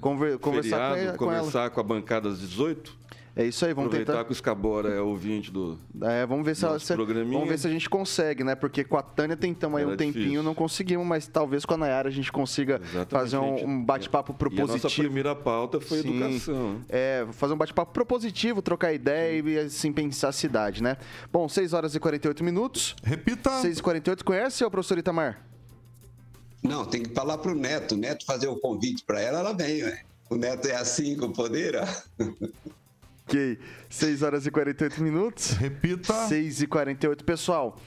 [0.00, 1.36] Conver- conversar com feriado, com ela.
[1.40, 2.96] conversar com, a bancada às 18.
[3.40, 4.24] É isso aí, vamos Aproveitar tentar.
[4.26, 5.78] que o Scabora é ouvinte do.
[6.02, 8.54] É, vamos ver se, ela- se- vamos ver se a gente consegue, né?
[8.54, 10.42] Porque com a Tânia tentamos aí Era um tempinho, difícil.
[10.42, 14.32] não conseguimos, mas talvez com a Nayara a gente consiga Exatamente, fazer um, um bate-papo
[14.32, 15.02] E a nossa propositivo.
[15.04, 16.20] primeira pauta foi Sim.
[16.22, 16.80] educação.
[16.90, 20.98] É, fazer um bate-papo propositivo, trocar ideia e assim pensar a cidade, né?
[21.32, 22.94] Bom, 6 horas e 48 minutos.
[23.02, 23.48] Repita.
[23.62, 25.40] 6 e 48 conhece, ô professor Itamar?
[26.62, 27.94] Não, tem que falar pro Neto.
[27.94, 30.02] O Neto fazer o convite para ela, ela vem, ué.
[30.28, 31.86] O Neto é assim com o poder, ó.
[33.30, 35.52] Ok, 6 horas e 48 minutos.
[35.52, 36.12] Repita.
[36.26, 37.80] 6 e 48 Pessoal,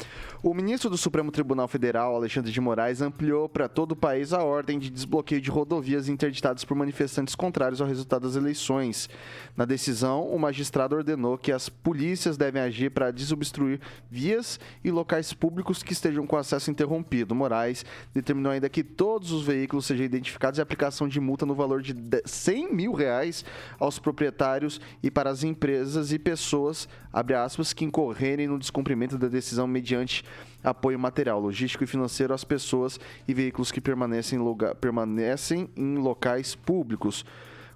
[0.43, 4.43] o ministro do Supremo Tribunal Federal, Alexandre de Moraes, ampliou para todo o país a
[4.43, 9.09] ordem de desbloqueio de rodovias interditadas por manifestantes contrários ao resultado das eleições.
[9.55, 13.79] Na decisão, o magistrado ordenou que as polícias devem agir para desobstruir
[14.11, 17.33] vias e locais públicos que estejam com acesso interrompido.
[17.33, 21.81] Moraes determinou ainda que todos os veículos sejam identificados e aplicação de multa no valor
[21.81, 23.45] de de- 100 mil reais
[23.79, 29.65] aos proprietários e para as empresas e pessoas, aspas, que incorrerem no descumprimento da decisão
[29.67, 30.25] mediante
[30.63, 34.39] apoio material, logístico e financeiro às pessoas e veículos que permanecem,
[34.79, 37.25] permanecem em locais públicos.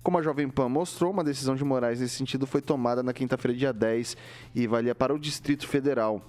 [0.01, 3.57] Como a Jovem Pan mostrou, uma decisão de Moraes nesse sentido foi tomada na quinta-feira,
[3.57, 4.15] dia 10,
[4.55, 6.21] e valia para o Distrito Federal.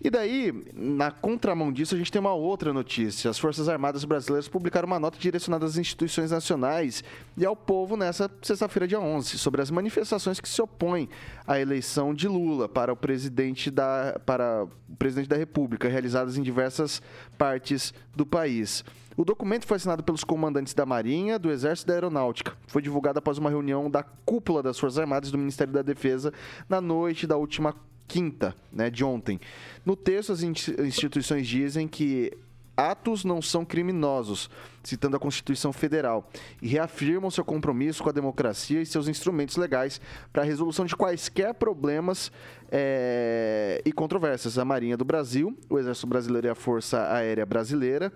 [0.00, 3.30] E daí, na contramão disso, a gente tem uma outra notícia.
[3.30, 7.02] As Forças Armadas Brasileiras publicaram uma nota direcionada às instituições nacionais
[7.36, 11.08] e ao povo nessa sexta-feira, dia 11, sobre as manifestações que se opõem
[11.46, 16.42] à eleição de Lula para o presidente da, para o presidente da República, realizadas em
[16.42, 17.02] diversas
[17.36, 18.84] partes do país.
[19.16, 22.52] O documento foi assinado pelos comandantes da Marinha, do Exército e da Aeronáutica.
[22.68, 26.32] Foi divulgado após uma reunião da cúpula das Forças Armadas do Ministério da Defesa
[26.68, 27.74] na noite da última
[28.08, 29.38] quinta, né, de ontem.
[29.84, 32.32] No texto, as insti- instituições dizem que
[32.76, 34.48] atos não são criminosos,
[34.84, 36.30] citando a Constituição Federal,
[36.62, 40.00] e reafirmam seu compromisso com a democracia e seus instrumentos legais
[40.32, 42.30] para a resolução de quaisquer problemas
[42.70, 44.58] eh, e controvérsias.
[44.58, 48.12] A Marinha do Brasil, o Exército Brasileiro e a Força Aérea Brasileira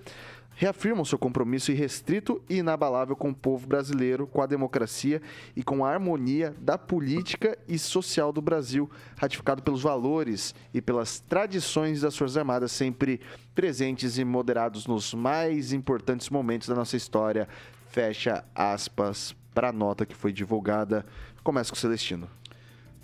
[0.54, 5.20] reafirmam seu compromisso irrestrito e inabalável com o povo brasileiro, com a democracia
[5.56, 11.20] e com a harmonia da política e social do Brasil, ratificado pelos valores e pelas
[11.20, 13.20] tradições das Forças Armadas, sempre
[13.54, 17.48] presentes e moderados nos mais importantes momentos da nossa história.
[17.88, 21.04] Fecha aspas para a nota que foi divulgada.
[21.42, 22.28] Começa com o Celestino.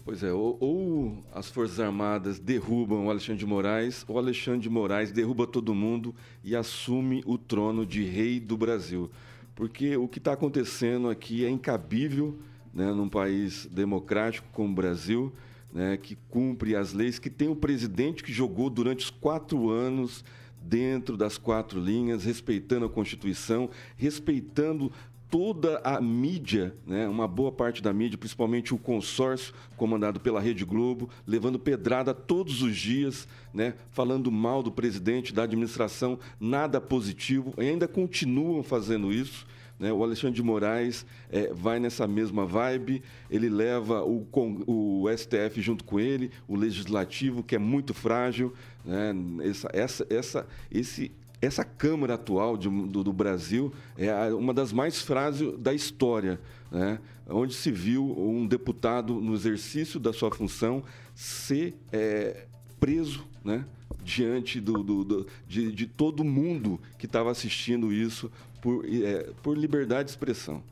[0.09, 4.71] Pois é, ou, ou as Forças Armadas derrubam o Alexandre de Moraes, ou Alexandre de
[4.71, 9.11] Moraes derruba todo mundo e assume o trono de rei do Brasil.
[9.55, 12.39] Porque o que está acontecendo aqui é incabível
[12.73, 15.31] né, num país democrático como o Brasil,
[15.71, 20.25] né, que cumpre as leis, que tem um presidente que jogou durante os quatro anos
[20.59, 24.91] dentro das quatro linhas, respeitando a Constituição, respeitando
[25.31, 30.64] toda a mídia, né, uma boa parte da mídia, principalmente o consórcio comandado pela Rede
[30.64, 37.53] Globo, levando pedrada todos os dias, né, falando mal do presidente, da administração, nada positivo,
[37.59, 39.47] e ainda continuam fazendo isso.
[39.79, 39.93] né?
[39.93, 44.26] O Alexandre de Moraes eh, vai nessa mesma vibe, ele leva o,
[44.66, 48.53] o STF junto com ele, o Legislativo, que é muito frágil.
[48.85, 49.14] Né?
[49.45, 55.01] Essa, essa, essa, esse, essa Câmara atual de- do, do Brasil é uma das mais
[55.01, 56.99] frágeis da história, né?
[57.28, 60.82] onde se viu um deputado, no exercício da sua função,
[61.14, 62.47] ser eh,
[62.80, 63.64] preso né?
[64.03, 68.30] diante do, do- de, de todo mundo que estava assistindo isso
[68.61, 70.62] por, eh, por liberdade de expressão.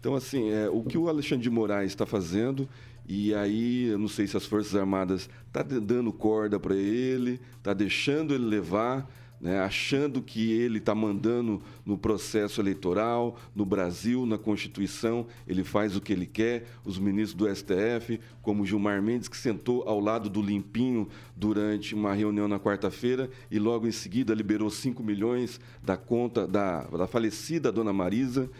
[0.00, 2.68] Então, assim, é, o que o Alexandre de Moraes está fazendo,
[3.08, 7.72] e aí eu não sei se as Forças Armadas estão dando corda para ele, está
[7.72, 9.10] deixando ele levar,
[9.40, 15.96] né, achando que ele está mandando no processo eleitoral, no Brasil, na Constituição, ele faz
[15.96, 16.66] o que ele quer.
[16.84, 22.14] Os ministros do STF, como Gilmar Mendes, que sentou ao lado do Limpinho durante uma
[22.14, 27.70] reunião na quarta-feira e logo em seguida liberou 5 milhões da conta da, da falecida
[27.70, 28.50] dona Marisa.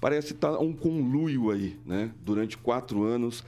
[0.00, 2.12] Parece estar um conluio aí, né?
[2.24, 3.44] Durante quatro anos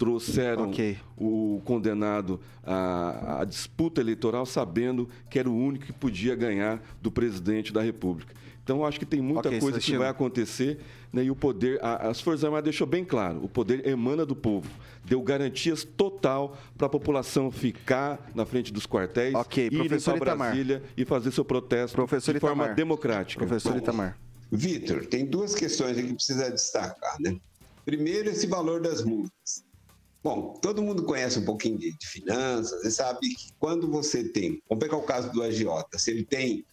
[0.00, 0.96] trouxeram Ok.
[1.14, 7.10] o condenado à, à disputa eleitoral sabendo que era o único que podia ganhar do
[7.10, 8.34] presidente da República.
[8.64, 10.78] Então, eu acho que tem muita Ok, coisa que vai acontecer
[11.12, 14.34] né, e o poder, a- as Forças Armadas deixou bem claro, o poder emana do
[14.34, 14.70] povo,
[15.04, 20.28] deu garantias total para a população ficar na frente dos quartéis, Ok, ir professor para
[20.30, 20.48] Itamar.
[20.50, 22.76] Brasília e fazer seu protesto Professor de forma Itamar.
[22.76, 23.44] democrática.
[23.44, 24.16] Professor Itamar.
[24.50, 27.36] Vitor, tem duas questões que precisa destacar, né?
[27.84, 29.64] Primeiro, esse valor das multas.
[30.22, 34.60] Bom, todo mundo conhece um pouquinho de, de finanças e sabe que quando você tem,
[34.68, 36.64] vamos pegar o caso do agiota, se ele tem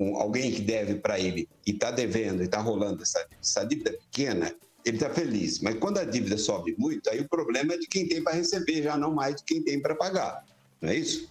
[0.00, 3.92] um- alguém que deve para ele e está devendo e está rolando essa, essa dívida
[3.92, 4.52] pequena,
[4.84, 5.60] ele está feliz.
[5.60, 8.82] Mas quando a dívida sobe muito, aí o problema é de quem tem para receber,
[8.82, 10.42] já não mais de quem tem para pagar.
[10.80, 11.28] Não é isso?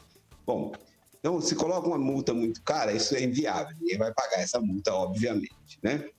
[0.47, 0.71] Bom,
[1.19, 3.75] então se coloca uma multa muito cara, isso é inviável.
[3.77, 5.51] Ninguém vai pagar essa multa, obviamente,
[5.83, 6.09] né?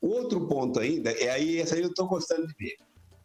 [0.00, 2.74] O outro ponto ainda, é aí, essa aí eu estou gostando de ver.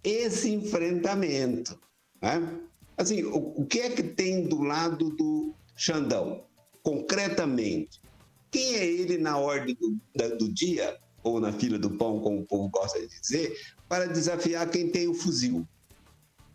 [0.03, 1.79] Esse enfrentamento.
[2.21, 2.59] Né?
[2.97, 6.43] Assim, o, o que é que tem do lado do Xandão?
[6.83, 8.01] Concretamente,
[8.49, 12.39] quem é ele na ordem do, da- do dia, ou na fila do pão, como
[12.41, 13.55] o povo gosta de dizer,
[13.89, 15.67] para desafiar quem tem o fuzil?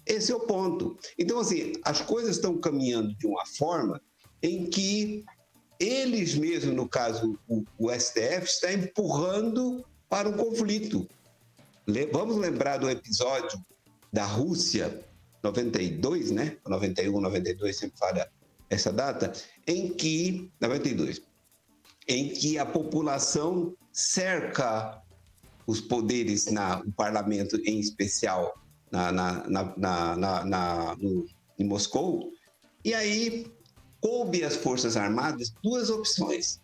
[0.06, 0.98] Esse é o ponto.
[1.18, 4.00] Então, assim, as coisas estão caminhando de uma forma
[4.42, 5.24] em que
[5.78, 11.08] eles mesmos, no caso o, o STF, está empurrando para um conflito.
[12.12, 13.58] Vamos lembrar do episódio
[14.12, 15.04] da Rússia,
[15.42, 16.56] 92, né?
[16.66, 18.30] 91, 92, sempre falha
[18.70, 19.32] essa data,
[19.66, 21.20] em que, 92,
[22.08, 25.02] em que a população cerca
[25.66, 28.54] os poderes na o parlamento em especial
[28.90, 29.76] na, na, na,
[30.16, 31.26] na- na- no-
[31.58, 32.30] em Moscou.
[32.84, 33.46] E aí
[34.00, 36.60] coube às Forças Armadas duas opções.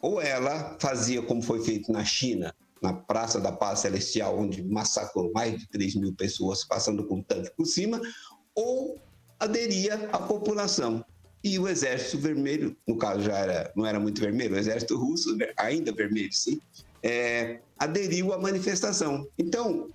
[0.00, 5.30] Ou ela fazia como foi feito na China, na Praça da Paz Celestial, onde massacrou
[5.32, 8.00] mais de 3 mil pessoas passando com tanque por cima,
[8.54, 9.00] ou
[9.38, 11.04] aderia à população.
[11.44, 15.36] E o Exército Vermelho, no caso já era, não era muito vermelho, o Exército Russo,
[15.36, 16.60] né, ainda vermelho, sim,
[17.02, 19.26] é, aderiu à manifestação.
[19.36, 19.90] Então,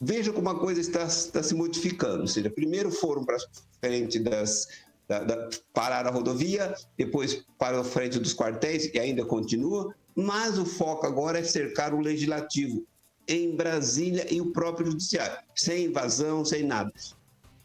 [0.00, 2.22] veja como a coisa está, está se modificando.
[2.22, 3.36] Ou seja, primeiro foram para
[3.80, 4.66] frente das.
[5.08, 10.64] Da, da, a rodovia, depois para a frente dos quartéis e ainda continua, mas o
[10.64, 12.86] foco agora é cercar o legislativo
[13.28, 16.92] em Brasília e o próprio judiciário, sem invasão, sem nada.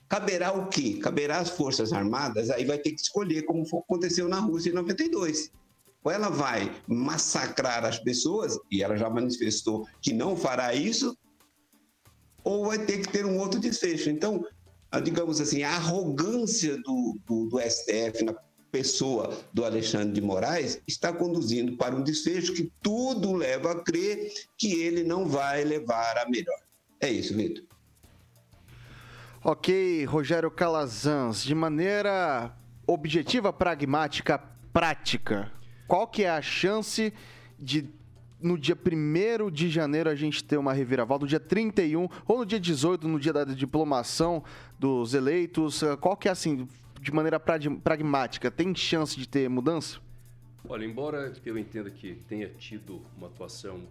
[0.08, 1.00] Caberá o quê?
[1.02, 5.52] Caberá às Forças Armadas, aí vai ter que escolher como aconteceu na Rússia em 92.
[6.04, 11.18] Ou ela vai massacrar as pessoas, e ela já manifestou que não fará isso,
[12.44, 14.12] ou vai ter que ter um outro desfecho.
[14.12, 14.46] Então,
[15.04, 18.36] digamos assim, a arrogância do, do, do STF na
[18.76, 24.34] pessoa do Alexandre de Moraes está conduzindo para um desfecho que tudo leva a crer
[24.58, 26.60] que ele não vai levar a melhor.
[27.00, 27.64] É isso, Vitor.
[29.42, 32.54] Ok, Rogério Calazans, de maneira
[32.86, 34.40] objetiva, pragmática,
[34.74, 35.50] prática,
[35.88, 37.14] qual que é a chance
[37.58, 37.88] de
[38.42, 42.46] no dia 1 de janeiro a gente ter uma reviravolta, no dia 31 ou no
[42.46, 44.44] dia 18, no dia da diplomação
[44.78, 46.68] dos eleitos, qual que é assim,
[47.06, 50.00] de maneira prag- pragmática, tem chance de ter mudança?
[50.68, 53.82] Olha, embora eu entenda que tenha tido uma atuação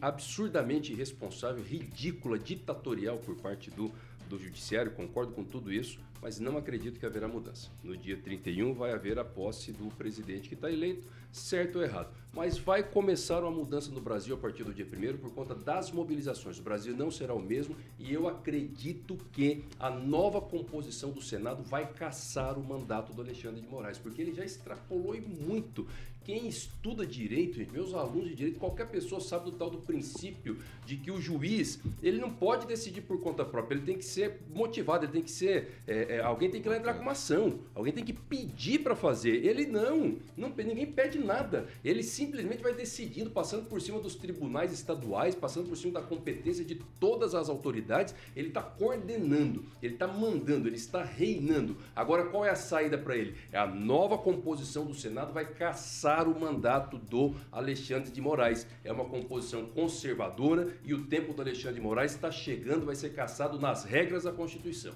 [0.00, 3.90] absurdamente irresponsável, ridícula, ditatorial por parte do,
[4.28, 7.70] do Judiciário, concordo com tudo isso, mas não acredito que haverá mudança.
[7.84, 12.12] No dia 31 vai haver a posse do presidente que está eleito, certo ou errado.
[12.32, 15.90] Mas vai começar uma mudança no Brasil a partir do dia 1 por conta das
[15.90, 16.58] mobilizações.
[16.58, 21.62] O Brasil não será o mesmo e eu acredito que a nova composição do Senado
[21.62, 25.86] vai caçar o mandato do Alexandre de Moraes, porque ele já extrapolou e muito.
[26.28, 30.98] Quem estuda direito, meus alunos de direito, qualquer pessoa sabe do tal do princípio de
[30.98, 35.06] que o juiz ele não pode decidir por conta própria, ele tem que ser motivado,
[35.06, 35.80] ele tem que ser.
[35.86, 38.94] é, é, alguém tem que lá entrar com uma ação, alguém tem que pedir para
[38.94, 39.42] fazer.
[39.42, 41.66] Ele não, não, ninguém pede nada.
[41.82, 46.62] Ele simplesmente vai decidindo, passando por cima dos tribunais estaduais, passando por cima da competência
[46.62, 48.14] de todas as autoridades.
[48.36, 51.74] Ele está coordenando, ele está mandando, ele está reinando.
[51.96, 53.34] Agora, qual é a saída para ele?
[53.50, 58.66] É a nova composição do Senado vai caçar o mandato do Alexandre de Moraes.
[58.82, 63.10] É uma composição conservadora e o tempo do Alexandre de Moraes está chegando, vai ser
[63.10, 64.94] caçado nas regras da Constituição.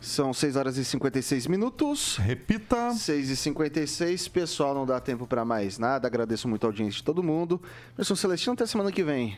[0.00, 2.16] São 6 horas e 56 minutos.
[2.16, 2.90] Repita.
[2.92, 6.08] 6 e 56 pessoal, não dá tempo para mais nada.
[6.08, 7.60] Agradeço muito a audiência de todo mundo.
[7.94, 9.36] Pessoal Celestino, até semana que vem.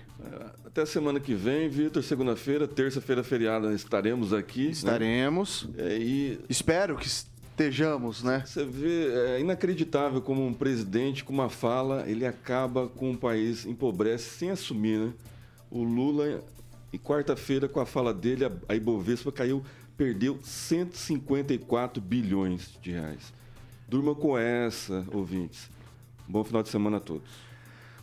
[0.64, 2.00] Até semana que vem, Vitor.
[2.04, 4.66] Segunda-feira, terça-feira feriada, estaremos aqui.
[4.66, 4.70] né?
[4.70, 5.68] Estaremos.
[5.76, 7.08] É, e Espero que
[7.62, 8.42] estejamos, né?
[8.44, 13.64] Você vê, é inacreditável como um presidente com uma fala, ele acaba com o país,
[13.64, 15.12] empobrece sem assumir, né?
[15.70, 16.42] O Lula,
[16.92, 19.64] e quarta-feira, com a fala dele, a Ibovespa caiu,
[19.96, 23.32] perdeu 154 bilhões de reais.
[23.88, 25.70] Durma com essa, ouvintes.
[26.28, 27.30] Bom final de semana a todos.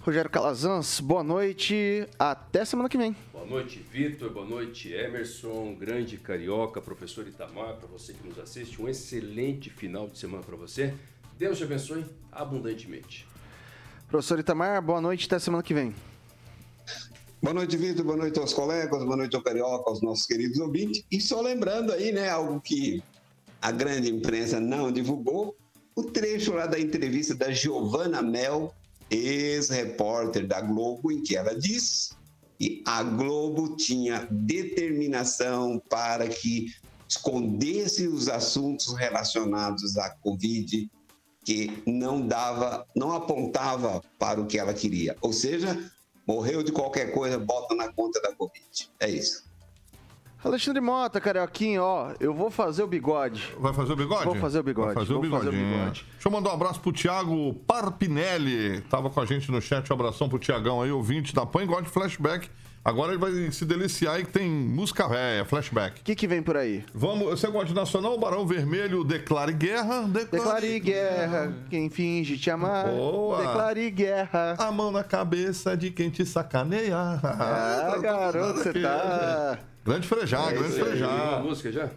[0.02, 2.08] Rogério Calazans, boa noite.
[2.18, 3.14] Até semana que vem.
[3.34, 4.30] Boa noite, Vitor.
[4.32, 8.82] Boa noite, Emerson, grande carioca, professor Itamar, para você que nos assiste.
[8.82, 10.94] Um excelente final de semana para você.
[11.38, 13.28] Deus te abençoe abundantemente.
[14.08, 15.26] Professor Itamar, boa noite.
[15.26, 15.94] Até semana que vem.
[17.44, 18.06] Boa noite, Vitor.
[18.06, 21.04] Boa noite aos colegas, boa noite ao Carioca, aos nossos queridos ouvintes.
[21.12, 23.04] E só lembrando aí, né, algo que
[23.62, 25.58] a grande imprensa não divulgou,
[25.94, 28.74] o trecho lá da entrevista da Giovanna Mel,
[29.10, 32.12] ex-repórter da Globo, em que ela diz
[32.58, 36.74] que a Globo tinha determinação para que
[37.08, 40.90] escondesse os assuntos relacionados à Covid,
[41.44, 45.16] que não dava, não apontava para o que ela queria.
[45.22, 45.92] Ou seja,
[46.28, 48.92] morreu de qualquer coisa, bota na conta da Covid.
[49.00, 49.49] É isso.
[50.44, 53.44] Alexandre Mota, Carioquinho, ó, eu vou fazer o bigode.
[53.60, 54.24] Vai fazer o bigode?
[54.24, 56.06] Vou fazer o bigode, Vai fazer o vou fazer o bigode.
[56.14, 58.80] Deixa eu mandar um abraço pro Thiago Parpinelli.
[58.90, 59.90] Tava com a gente no chat.
[59.92, 61.68] Um abração pro Tiagão aí, ouvinte da PAN.
[61.84, 62.50] De flashback.
[62.84, 66.00] Agora ele vai se deliciar aí que tem música velha, flashback.
[66.00, 66.86] O que, que vem por aí?
[66.94, 68.18] Vamos, você gosta de Nacional?
[68.18, 70.08] Barão Vermelho, declare guerra.
[70.08, 72.88] Declare guerra, quem finge te amar.
[72.88, 73.46] Boa.
[73.46, 74.56] Declare guerra.
[74.58, 76.96] A mão na cabeça de quem te sacaneia.
[76.98, 79.60] Ah, garoto, você tá.
[79.86, 81.44] Grande frejar, grande Tem uma frejar.
[81.44, 81.90] música já?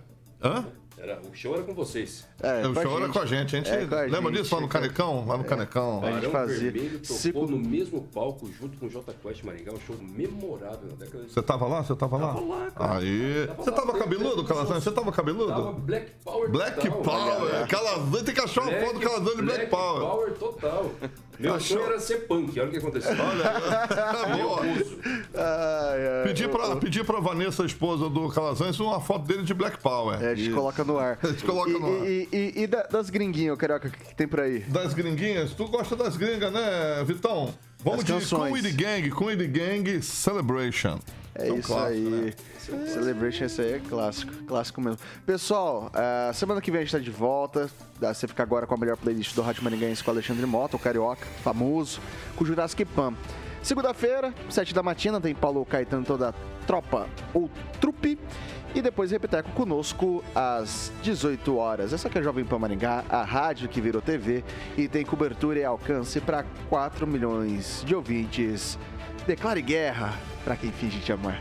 [0.42, 0.64] Hã?
[0.98, 2.26] Era, o show era com vocês.
[2.40, 3.56] É, o show era com a gente.
[3.56, 4.68] A gente É, a lembra disso lá no.
[4.68, 5.26] Canecão?
[5.26, 6.00] Lá no Canecão.
[6.04, 6.70] A gente fazia.
[6.70, 10.88] Vermelho tocou Cinco- no mesmo palco junto com o J Quest Maringá, um show memorável
[10.90, 11.82] na década de Você tava lá?
[11.82, 12.34] Você tava lá?
[12.34, 12.98] Tava lá, cara.
[12.98, 13.46] Aí.
[13.48, 14.84] Tava Você lá, tava cabeludo, teve Calazans?
[14.84, 15.48] Você tava cabeludo?
[15.48, 17.38] Tava Black Power Black total, Power.
[17.38, 17.66] galera.
[17.66, 20.32] Calazans, tem que achar uma foto do Calazans de Black Power.
[20.34, 20.90] total.
[21.38, 21.78] Meu Achou?
[21.78, 23.10] sonho era ser punk, olha o que aconteceu.
[23.10, 24.60] Olha, boa.
[25.34, 29.54] Ai, ai, Pedi pra, pedi pra Vanessa, a esposa do Calazans, uma foto dele de
[29.54, 30.22] Black Power.
[30.22, 31.18] É, a gente coloca no ar.
[31.22, 32.06] A gente coloca e, no ar.
[32.08, 34.60] E, e- e da- das gringuinhas, Carioca, o que, tem por aí?
[34.60, 37.54] Das gringuinhas, tu gosta das gringas, né, Vitão?
[37.84, 41.00] Vamos de It Gang, It Gang Celebration.
[41.34, 42.10] É um isso clássico, aí.
[42.10, 42.32] né?
[42.86, 44.32] Celebration, esse aí é clássico.
[44.44, 44.98] Clássico mesmo.
[45.24, 47.70] Pessoal, ah, semana que vem a gente tá de volta.
[47.98, 50.78] Você fica agora com a melhor playlist do Rádio Maringaense com o Alexandre Mota, o
[50.78, 52.00] Carioca, famoso,
[52.36, 53.14] com o Jurassic Pan.
[53.62, 56.34] Segunda-feira, sete da matina, tem Paulo Caetano toda a
[56.66, 57.48] tropa ou
[57.80, 58.18] trupe.
[58.74, 61.92] E depois Repeteco conosco às 18 horas.
[61.92, 64.42] Essa aqui é a Jovem Pan Maringá, a rádio que virou TV
[64.78, 68.78] e tem cobertura e alcance para 4 milhões de ouvintes.
[69.26, 71.40] Declare guerra para quem finge te amar.